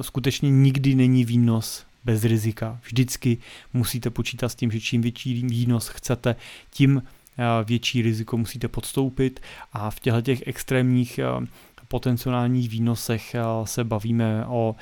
skutečně 0.00 0.50
nikdy 0.50 0.94
není 0.94 1.24
výnos 1.24 1.86
bez 2.04 2.24
rizika. 2.24 2.80
Vždycky 2.84 3.38
musíte 3.72 4.10
počítat 4.10 4.48
s 4.48 4.54
tím, 4.54 4.70
že 4.70 4.80
čím 4.80 5.02
větší 5.02 5.42
výnos 5.42 5.88
chcete, 5.88 6.36
tím 6.70 7.02
eh, 7.38 7.64
větší 7.64 8.02
riziko 8.02 8.36
musíte 8.36 8.68
podstoupit 8.68 9.40
a 9.72 9.90
v 9.90 10.00
těchto 10.00 10.20
těch 10.20 10.46
extrémních 10.46 11.18
eh, 11.18 11.46
potenciálních 11.88 12.68
výnosech 12.68 13.34
eh, 13.34 13.40
se 13.64 13.84
bavíme 13.84 14.46
o 14.46 14.76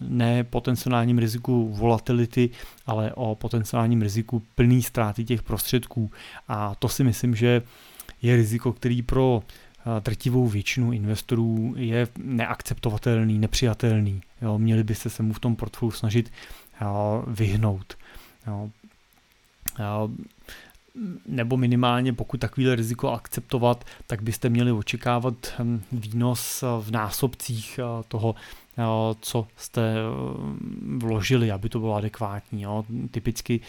ne 0.00 0.44
potenciálním 0.44 1.18
riziku 1.18 1.68
volatility, 1.68 2.50
ale 2.86 3.12
o 3.14 3.34
potenciálním 3.34 4.02
riziku 4.02 4.42
plný 4.54 4.82
ztráty 4.82 5.24
těch 5.24 5.42
prostředků. 5.42 6.10
A 6.48 6.74
to 6.74 6.88
si 6.88 7.04
myslím, 7.04 7.34
že 7.34 7.62
je 8.22 8.36
riziko, 8.36 8.72
který 8.72 9.02
pro 9.02 9.42
drtivou 10.00 10.48
většinu 10.48 10.92
investorů 10.92 11.74
je 11.76 12.08
neakceptovatelný, 12.16 13.38
nepřijatelný. 13.38 14.20
Jo, 14.42 14.58
měli 14.58 14.84
byste 14.84 15.10
se 15.10 15.22
mu 15.22 15.32
v 15.32 15.38
tom 15.38 15.56
portfoliu 15.56 15.90
snažit 15.90 16.32
vyhnout. 17.26 17.96
Jo. 18.46 18.70
Nebo 21.26 21.56
minimálně 21.56 22.12
pokud 22.12 22.40
takovýhle 22.40 22.76
riziko 22.76 23.10
akceptovat, 23.10 23.84
tak 24.06 24.22
byste 24.22 24.48
měli 24.48 24.72
očekávat 24.72 25.34
hm, 25.58 25.82
výnos 25.92 26.64
v 26.80 26.90
násobcích 26.90 27.80
toho 28.08 28.34
co 29.20 29.46
jste 29.56 29.94
vložili, 30.98 31.50
aby 31.50 31.68
to 31.68 31.80
bylo 31.80 31.94
adekvátní. 31.94 32.62
Jo. 32.62 32.84
Typicky 33.10 33.60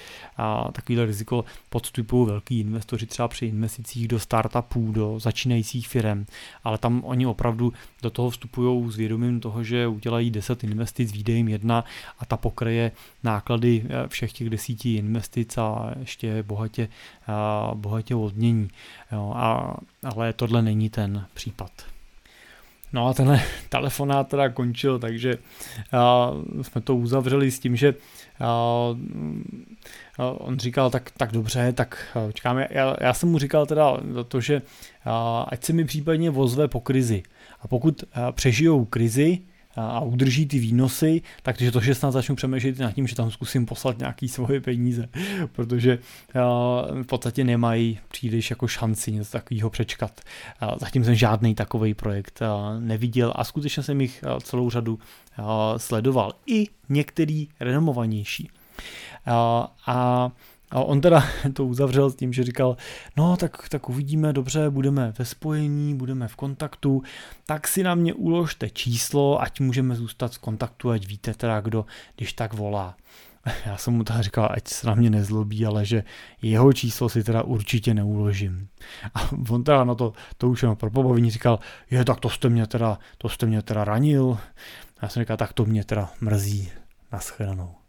takovýhle 0.72 1.06
riziko 1.06 1.46
podstupují 1.70 2.28
velký 2.28 2.60
investoři 2.60 3.06
třeba 3.06 3.28
při 3.28 3.46
investicích 3.46 4.08
do 4.08 4.20
startupů, 4.20 4.91
do 4.91 5.20
začínajících 5.20 5.88
firm, 5.88 6.26
ale 6.63 6.78
tam 6.78 7.02
oni 7.04 7.26
opravdu 7.26 7.74
do 8.02 8.10
toho 8.10 8.30
vstupují 8.30 8.91
s 8.91 8.96
vědomím 8.96 9.39
toho, 9.39 9.63
že 9.63 9.88
udělají 9.88 10.32
10 10.32 10.63
investic, 10.63 11.12
vyjde 11.12 11.34
jim 11.34 11.48
jedna 11.48 11.86
a 12.20 12.26
ta 12.26 12.38
pokryje 12.38 12.91
náklady 13.24 13.86
e, 13.89 14.08
všech 14.08 14.34
těch 14.34 14.50
desíti 14.50 14.96
investic 14.96 15.58
a 15.58 15.94
ještě 16.00 16.44
bohatě, 16.44 16.89
bohatě 17.74 18.15
odmění. 18.15 18.70
Jo. 19.12 19.34
A, 19.36 19.78
ale 20.04 20.34
tohle 20.34 20.62
není 20.62 20.89
ten 20.89 21.26
případ. 21.34 21.94
No 22.95 23.08
a 23.08 23.13
ten 23.13 23.41
telefonát 23.69 24.27
teda 24.27 24.49
končil, 24.49 24.99
takže 24.99 25.36
uh, 25.36 26.62
jsme 26.62 26.81
to 26.81 26.95
uzavřeli 26.95 27.51
s 27.51 27.60
tím, 27.60 27.75
že 27.75 27.93
uh, 27.93 28.97
uh, 28.97 30.38
on 30.38 30.60
říkal, 30.60 30.89
tak, 30.89 31.12
tak 31.17 31.31
dobře, 31.31 31.73
tak 31.73 32.17
čekáme. 32.34 32.67
Já, 32.69 32.95
já 33.01 33.13
jsem 33.13 33.29
mu 33.29 33.39
říkal 33.39 33.65
teda 33.65 33.97
to, 34.27 34.41
že 34.41 34.55
uh, 34.62 35.12
ať 35.47 35.63
se 35.63 35.73
mi 35.73 35.86
případně 35.86 36.29
vozve 36.29 36.67
po 36.67 36.79
krizi. 36.79 37.23
A 37.62 37.67
pokud 37.67 38.03
přežijou 38.31 38.86
krizi, 38.86 39.39
a 39.76 40.00
udrží 40.00 40.46
ty 40.46 40.60
výnosy, 40.60 41.22
takže 41.44 41.72
to, 41.72 41.80
že 41.80 41.96
snad 41.96 42.12
začnu 42.12 42.36
přemýšlet 42.36 42.80
nad 42.80 42.92
tím, 42.92 43.08
že 43.08 43.16
tam 43.16 43.32
zkusím 43.32 43.66
poslat 43.66 43.98
nějaký 43.98 44.30
svoje 44.30 44.62
peníze, 44.62 45.10
protože 45.52 46.00
v 47.02 47.06
podstatě 47.06 47.44
nemají 47.44 48.00
příliš 48.08 48.50
jako 48.50 48.68
šanci 48.68 49.12
něco 49.12 49.32
takového 49.32 49.70
přečkat. 49.70 50.22
Zatím 50.80 51.04
jsem 51.04 51.16
žádný 51.16 51.56
takový 51.56 51.94
projekt 51.94 52.40
neviděl 52.80 53.34
a 53.36 53.44
skutečně 53.44 53.84
jsem 53.84 54.02
jich 54.02 54.24
celou 54.44 54.70
řadu 54.70 55.00
sledoval. 55.78 56.34
I 56.48 56.68
některý 56.90 57.48
renomovanější. 57.60 58.50
A 59.88 60.32
a 60.71 60.84
on 60.84 61.01
teda 61.01 61.23
to 61.54 61.65
uzavřel 61.65 62.10
s 62.10 62.15
tím, 62.15 62.34
že 62.34 62.43
říkal, 62.43 62.78
no 63.17 63.38
tak, 63.38 63.69
tak 63.69 63.89
uvidíme, 63.89 64.34
dobře, 64.34 64.69
budeme 64.69 65.13
ve 65.19 65.25
spojení, 65.25 65.95
budeme 65.95 66.28
v 66.28 66.36
kontaktu, 66.36 67.04
tak 67.45 67.67
si 67.67 67.84
na 67.84 67.95
mě 67.95 68.13
uložte 68.13 68.69
číslo, 68.69 69.41
ať 69.41 69.60
můžeme 69.60 69.95
zůstat 69.95 70.36
v 70.36 70.39
kontaktu, 70.39 70.89
ať 70.89 71.08
víte 71.08 71.34
teda, 71.34 71.62
kdo, 71.62 71.86
když 72.15 72.34
tak 72.34 72.54
volá. 72.54 72.95
Já 73.65 73.78
jsem 73.78 73.93
mu 73.93 74.04
teda 74.04 74.21
říkal, 74.21 74.49
ať 74.51 74.67
se 74.67 74.88
na 74.88 74.95
mě 74.95 75.10
nezlobí, 75.10 75.65
ale 75.65 75.86
že 75.86 76.04
jeho 76.41 76.73
číslo 76.73 77.10
si 77.10 77.23
teda 77.23 77.43
určitě 77.43 77.93
neuložím. 77.93 78.67
A 79.13 79.30
on 79.49 79.63
teda 79.63 79.84
na 79.84 79.95
to, 79.95 80.13
to 80.38 80.49
už 80.49 80.62
jenom 80.62 80.78
pro 80.78 80.91
pobavení 80.91 81.32
říkal, 81.32 81.60
je, 81.91 82.06
tak 82.06 82.19
to 82.19 82.30
jste 82.30 82.49
mě 82.49 82.67
teda, 82.67 82.99
to 83.17 83.30
jste 83.30 83.45
mě 83.45 83.62
teda 83.62 83.84
ranil. 83.84 84.38
Já 85.01 85.10
jsem 85.10 85.23
říkal, 85.23 85.38
tak 85.38 85.54
to 85.54 85.65
mě 85.65 85.84
teda 85.84 86.10
mrzí. 86.21 86.71
Naschledanou. 87.12 87.85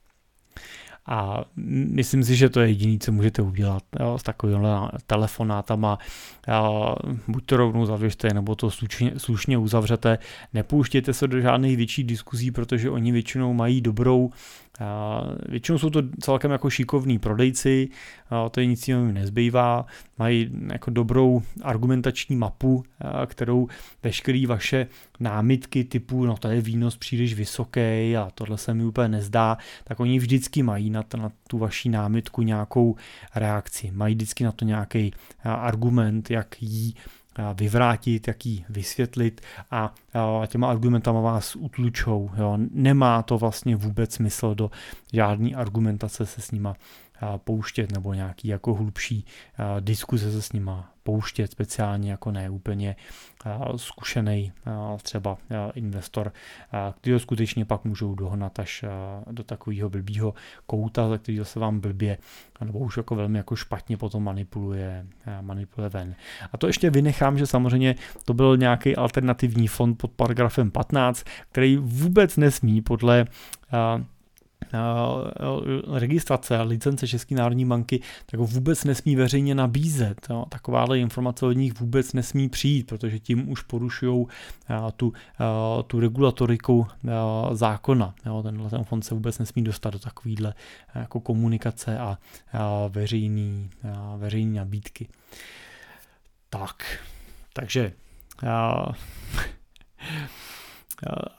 A 1.08 1.44
myslím 1.66 2.24
si, 2.24 2.36
že 2.36 2.48
to 2.48 2.60
je 2.60 2.68
jediné, 2.68 2.98
co 2.98 3.12
můžete 3.12 3.42
udělat 3.42 3.82
jo, 4.00 4.18
s 4.18 4.22
takovými 4.22 4.68
telefonátama. 5.06 5.98
Jo, 6.48 6.96
buď 7.28 7.46
to 7.46 7.56
rovnou 7.56 7.86
zavěšte, 7.86 8.34
nebo 8.34 8.54
to 8.54 8.70
slušně, 8.70 9.12
slušně 9.16 9.58
uzavřete. 9.58 10.18
Nepouštějte 10.54 11.12
se 11.12 11.28
do 11.28 11.40
žádných 11.40 11.76
větších 11.76 12.04
diskuzí, 12.04 12.50
protože 12.50 12.90
oni 12.90 13.12
většinou 13.12 13.54
mají 13.54 13.80
dobrou 13.80 14.30
Většinou 15.48 15.78
jsou 15.78 15.90
to 15.90 16.02
celkem 16.20 16.50
jako 16.50 16.70
šikovní 16.70 17.18
prodejci, 17.18 17.88
to 18.50 18.60
je 18.60 18.66
nic 18.66 18.88
jiného 18.88 19.12
nezbývá, 19.12 19.86
mají 20.18 20.50
jako 20.72 20.90
dobrou 20.90 21.42
argumentační 21.62 22.36
mapu, 22.36 22.84
kterou 23.26 23.68
veškeré 24.02 24.46
vaše 24.46 24.86
námitky 25.20 25.84
typu, 25.84 26.26
no 26.26 26.36
to 26.36 26.48
je 26.48 26.60
výnos 26.60 26.96
příliš 26.96 27.34
vysoký 27.34 28.16
a 28.16 28.28
tohle 28.34 28.58
se 28.58 28.74
mi 28.74 28.84
úplně 28.84 29.08
nezdá, 29.08 29.58
tak 29.84 30.00
oni 30.00 30.18
vždycky 30.18 30.62
mají 30.62 30.90
na, 30.90 31.04
na 31.16 31.32
tu 31.48 31.58
vaši 31.58 31.88
námitku 31.88 32.42
nějakou 32.42 32.96
reakci, 33.34 33.90
mají 33.90 34.14
vždycky 34.14 34.44
na 34.44 34.52
to 34.52 34.64
nějaký 34.64 35.12
argument, 35.44 36.30
jak 36.30 36.62
jí 36.62 36.94
vyvrátit, 37.54 38.28
jak 38.28 38.46
ji 38.46 38.64
vysvětlit 38.68 39.40
a 39.70 39.94
těma 40.46 40.70
argumentama 40.70 41.20
vás 41.20 41.56
utlučou. 41.56 42.30
Jo. 42.36 42.58
Nemá 42.70 43.22
to 43.22 43.38
vlastně 43.38 43.76
vůbec 43.76 44.14
smysl 44.14 44.54
do 44.54 44.70
žádný 45.12 45.54
argumentace 45.54 46.26
se 46.26 46.40
s 46.40 46.50
nima 46.50 46.74
pouštět 47.36 47.92
nebo 47.92 48.14
nějaký 48.14 48.48
jako 48.48 48.74
hlubší 48.74 49.24
diskuze 49.80 50.32
se 50.32 50.42
s 50.42 50.52
nima 50.52 50.92
pouštět, 51.06 51.50
speciálně 51.50 52.10
jako 52.10 52.30
ne 52.30 52.50
úplně 52.50 52.96
zkušený 53.76 54.52
třeba 55.02 55.38
investor, 55.74 56.32
který 57.00 57.12
ho 57.12 57.18
skutečně 57.18 57.64
pak 57.64 57.84
můžou 57.84 58.14
dohnat 58.14 58.58
až 58.58 58.84
do 59.30 59.44
takového 59.44 59.90
blbýho 59.90 60.34
kouta, 60.66 61.08
za 61.08 61.18
kterého 61.18 61.44
se 61.44 61.60
vám 61.60 61.80
blbě 61.80 62.18
nebo 62.64 62.78
už 62.78 62.96
jako 62.96 63.14
velmi 63.14 63.38
jako 63.38 63.56
špatně 63.56 63.96
potom 63.96 64.24
manipuluje, 64.24 65.06
manipuluje 65.40 65.90
ven. 65.90 66.14
A 66.52 66.58
to 66.58 66.66
ještě 66.66 66.90
vynechám, 66.90 67.38
že 67.38 67.46
samozřejmě 67.46 67.94
to 68.24 68.34
byl 68.34 68.56
nějaký 68.56 68.96
alternativní 68.96 69.68
fond 69.68 69.94
pod 69.94 70.10
paragrafem 70.10 70.70
15, 70.70 71.24
který 71.52 71.76
vůbec 71.76 72.36
nesmí 72.36 72.82
podle 72.82 73.26
registrace 75.92 76.58
a 76.58 76.62
licence 76.62 77.08
České 77.08 77.34
národní 77.34 77.64
banky, 77.64 78.00
tak 78.26 78.40
ho 78.40 78.46
vůbec 78.46 78.84
nesmí 78.84 79.16
veřejně 79.16 79.54
nabízet. 79.54 80.28
Takováhle 80.48 80.98
informace 80.98 81.46
od 81.46 81.52
nich 81.52 81.80
vůbec 81.80 82.12
nesmí 82.12 82.48
přijít, 82.48 82.86
protože 82.86 83.18
tím 83.18 83.48
už 83.48 83.62
porušují 83.62 84.26
tu, 84.96 85.12
tu 85.86 86.00
regulatoriku 86.00 86.86
zákona. 87.52 88.14
Tenhle 88.42 88.70
ten 88.70 88.84
fond 88.84 89.02
se 89.02 89.14
vůbec 89.14 89.38
nesmí 89.38 89.64
dostat 89.64 89.90
do 89.90 89.98
takovýhle 89.98 90.54
jako 90.94 91.20
komunikace 91.20 91.98
a 91.98 92.18
veřejný, 92.88 93.70
veřejný 94.16 94.56
nabídky. 94.56 95.08
Tak, 96.50 96.98
takže 97.52 97.92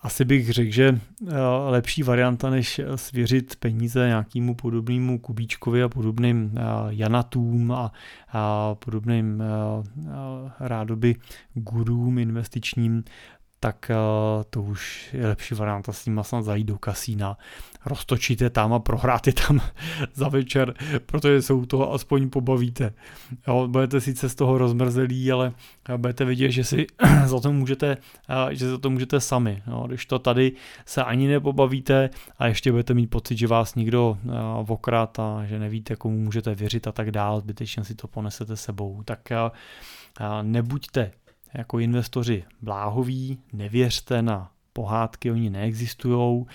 asi 0.04 0.26
bych 0.26 0.54
řekl, 0.54 0.72
že 0.72 1.00
eh, 1.28 1.34
lepší 1.68 2.04
varianta, 2.04 2.50
než 2.50 2.82
svěřit 2.96 3.56
peníze 3.56 4.08
nějakému 4.08 4.56
podobnému 4.56 5.20
Kubíčkovi 5.20 5.84
a 5.84 5.90
podobným 5.90 6.52
eh, 6.56 6.62
Janatům 6.90 7.72
a, 7.72 7.92
podobným 8.74 9.42
eh, 9.42 10.08
rádoby 10.60 11.16
gurům 11.54 12.18
investičním, 12.18 13.04
tak 13.60 13.92
to 14.50 14.62
už 14.62 15.10
je 15.14 15.28
lepší 15.28 15.56
varianta 15.56 15.94
s 15.94 16.06
nima 16.06 16.24
snad 16.24 16.42
zajít 16.42 16.68
do 16.68 16.78
kasína, 16.78 17.38
roztočit 17.86 18.42
je 18.42 18.50
tam 18.50 18.74
a 18.74 18.80
prohrát 18.80 19.28
je 19.28 19.34
tam 19.34 19.62
za 20.14 20.30
večer, 20.30 20.74
protože 21.06 21.42
se 21.42 21.54
u 21.54 21.66
toho 21.66 21.94
aspoň 21.94 22.30
pobavíte. 22.30 22.94
Jo, 23.48 23.68
budete 23.68 24.02
sice 24.02 24.30
z 24.30 24.36
toho 24.36 24.58
rozmrzelí, 24.58 25.32
ale 25.32 25.52
budete 25.98 26.26
vidět, 26.26 26.52
že 26.52 26.64
si 26.64 26.88
za 27.26 27.40
to 27.40 27.54
můžete, 27.54 27.98
že 28.52 28.70
za 28.70 28.78
to 28.78 28.90
můžete 28.90 29.20
sami. 29.20 29.64
Jo, 29.68 29.84
když 29.88 30.06
to 30.06 30.20
tady 30.20 30.52
se 30.86 31.04
ani 31.04 31.28
nepobavíte 31.28 32.10
a 32.40 32.48
ještě 32.48 32.72
budete 32.72 32.94
mít 32.94 33.08
pocit, 33.08 33.38
že 33.38 33.48
vás 33.48 33.76
někdo 33.76 34.18
okrat 34.68 35.20
a 35.20 35.46
že 35.46 35.60
nevíte, 35.60 35.96
komu 35.96 36.18
můžete 36.18 36.56
věřit 36.56 36.88
a 36.88 36.92
tak 36.92 37.12
dál, 37.12 37.40
zbytečně 37.40 37.84
si 37.84 37.96
to 37.96 38.08
ponesete 38.08 38.56
sebou. 38.56 39.04
Tak 39.06 39.30
nebuďte 40.42 41.12
jako 41.54 41.80
investoři 41.80 42.44
bláhoví, 42.62 43.40
nevěřte 43.54 44.22
na 44.22 44.52
pohádky, 44.74 45.32
oni 45.32 45.50
neexistují. 45.50 46.46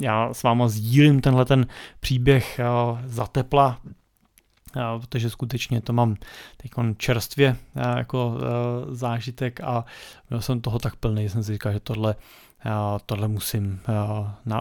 Já 0.00 0.34
s 0.34 0.42
váma 0.42 0.68
sdílím 0.68 1.20
tenhle 1.20 1.44
ten 1.44 1.66
příběh 2.00 2.60
za 3.04 3.26
tepla, 3.26 3.80
protože 5.00 5.30
skutečně 5.30 5.80
to 5.80 5.92
mám 5.92 6.16
teď 6.56 6.70
čerstvě 6.96 7.56
jako 7.96 8.38
zážitek 8.90 9.60
a 9.60 9.84
měl 10.30 10.40
jsem 10.40 10.60
toho 10.60 10.78
tak 10.78 10.96
plný, 10.96 11.28
jsem 11.28 11.42
si 11.42 11.52
říkal, 11.52 11.72
že 11.72 11.80
tohle, 11.80 12.14
tohle 13.06 13.28
musím 13.28 13.80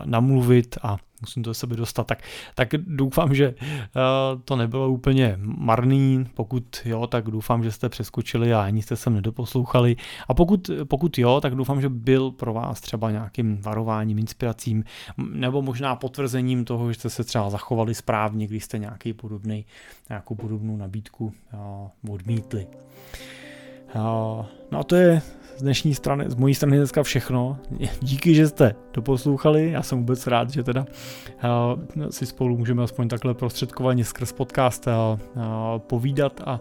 namluvit 0.06 0.78
a 0.84 0.98
musím 1.26 1.44
to 1.44 1.50
do 1.50 1.54
sebe 1.54 1.76
dostat, 1.76 2.08
tak, 2.08 2.24
tak 2.56 2.70
doufám, 2.78 3.36
že 3.36 3.50
uh, 3.50 4.42
to 4.46 4.56
nebylo 4.56 4.90
úplně 4.90 5.36
marný, 5.42 6.26
pokud 6.34 6.64
jo, 6.86 7.08
tak 7.08 7.26
doufám, 7.26 7.64
že 7.64 7.72
jste 7.72 7.90
přeskočili 7.90 8.54
a 8.54 8.62
ani 8.62 8.82
jste 8.82 8.96
se 8.96 9.10
nedoposlouchali. 9.10 9.96
A 10.28 10.34
pokud, 10.34 10.70
pokud 10.84 11.18
jo, 11.18 11.42
tak 11.42 11.56
doufám, 11.56 11.82
že 11.82 11.90
byl 11.90 12.32
pro 12.32 12.54
vás 12.54 12.82
třeba 12.82 13.12
nějakým 13.12 13.58
varováním, 13.62 14.20
inspiracím 14.20 14.84
nebo 15.18 15.62
možná 15.62 15.96
potvrzením 15.96 16.66
toho, 16.66 16.92
že 16.92 17.00
jste 17.00 17.10
se 17.10 17.24
třeba 17.24 17.50
zachovali 17.50 17.96
správně, 17.96 18.48
když 18.48 18.64
jste 18.64 18.78
nějaký 18.78 19.14
podobný, 19.14 19.66
nějakou 20.10 20.36
podobnou 20.36 20.78
nabídku 20.78 21.34
uh, 22.06 22.14
odmítli. 22.14 22.68
Uh, 23.96 24.46
no 24.72 24.80
a 24.80 24.84
to 24.84 24.96
je 24.96 25.22
z 25.56 25.62
dnešní 25.62 25.96
strany, 25.96 26.26
z 26.28 26.36
mojí 26.36 26.56
strany 26.56 26.78
dneska 26.78 27.04
všechno. 27.04 27.58
Díky, 28.02 28.36
že 28.36 28.48
jste 28.48 28.76
doposlouchali. 28.94 29.72
Já 29.72 29.84
jsem 29.84 29.98
vůbec 29.98 30.28
rád, 30.28 30.50
že 30.50 30.64
teda 30.64 30.86
uh, 30.86 32.08
si 32.10 32.26
spolu 32.26 32.58
můžeme 32.58 32.84
aspoň 32.84 33.08
takhle 33.08 33.34
prostředkovaně 33.34 34.06
skrz 34.06 34.32
podcast 34.32 34.88
uh, 34.88 34.94
uh, 34.94 35.44
povídat 35.78 36.42
a 36.46 36.60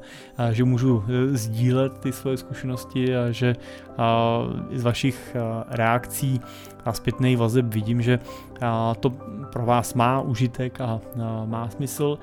že 0.53 0.65
můžu 0.65 1.05
sdílet 1.33 1.99
ty 1.99 2.13
svoje 2.13 2.37
zkušenosti 2.37 3.17
a 3.17 3.31
že 3.31 3.57
z 4.73 4.83
vašich 4.83 5.37
reakcí 5.69 6.41
a 6.85 6.93
zpětný 6.93 7.37
vazeb 7.37 7.67
vidím, 7.67 8.03
že 8.03 8.19
to 9.01 9.11
pro 9.53 9.67
vás 9.67 9.95
má 9.95 10.21
užitek 10.21 10.81
a 10.81 11.01
má 11.45 11.69
smysl, 11.69 12.19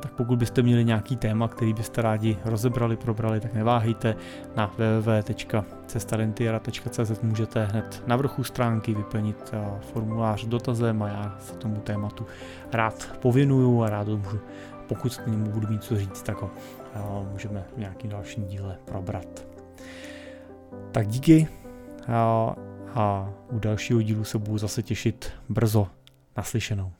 tak 0.00 0.12
pokud 0.12 0.38
byste 0.38 0.62
měli 0.62 0.84
nějaký 0.84 1.16
téma, 1.16 1.48
který 1.48 1.72
byste 1.72 2.02
rádi 2.02 2.36
rozebrali, 2.44 2.96
probrali, 2.96 3.40
tak 3.40 3.54
neváhejte. 3.54 4.16
Na 4.56 4.70
www.cestadentiera.cz 4.78 7.22
můžete 7.22 7.64
hned 7.64 8.02
na 8.06 8.16
vrchu 8.16 8.44
stránky 8.44 8.94
vyplnit 8.94 9.54
formulář 9.80 10.44
dotazem 10.44 11.02
a 11.02 11.08
já 11.08 11.36
se 11.38 11.54
tomu 11.54 11.76
tématu 11.76 12.26
rád 12.72 13.08
pověnuju 13.20 13.82
a 13.82 13.90
rád 13.90 14.08
můžu, 14.08 14.38
pokud 14.88 15.16
k 15.16 15.26
němu 15.26 15.50
budu 15.50 15.68
mít 15.68 15.84
co 15.84 15.96
říct, 15.96 16.22
tak 16.22 16.42
ho 16.42 16.50
můžeme 17.32 17.64
v 17.76 17.78
nějakým 17.78 18.10
dalším 18.10 18.46
díle 18.46 18.76
probrat. 18.84 19.46
Tak 20.92 21.06
díky 21.06 21.48
a 22.94 23.32
u 23.50 23.58
dalšího 23.58 24.02
dílu 24.02 24.24
se 24.24 24.38
budu 24.38 24.58
zase 24.58 24.82
těšit 24.82 25.32
brzo 25.48 25.88
naslyšenou. 26.36 26.92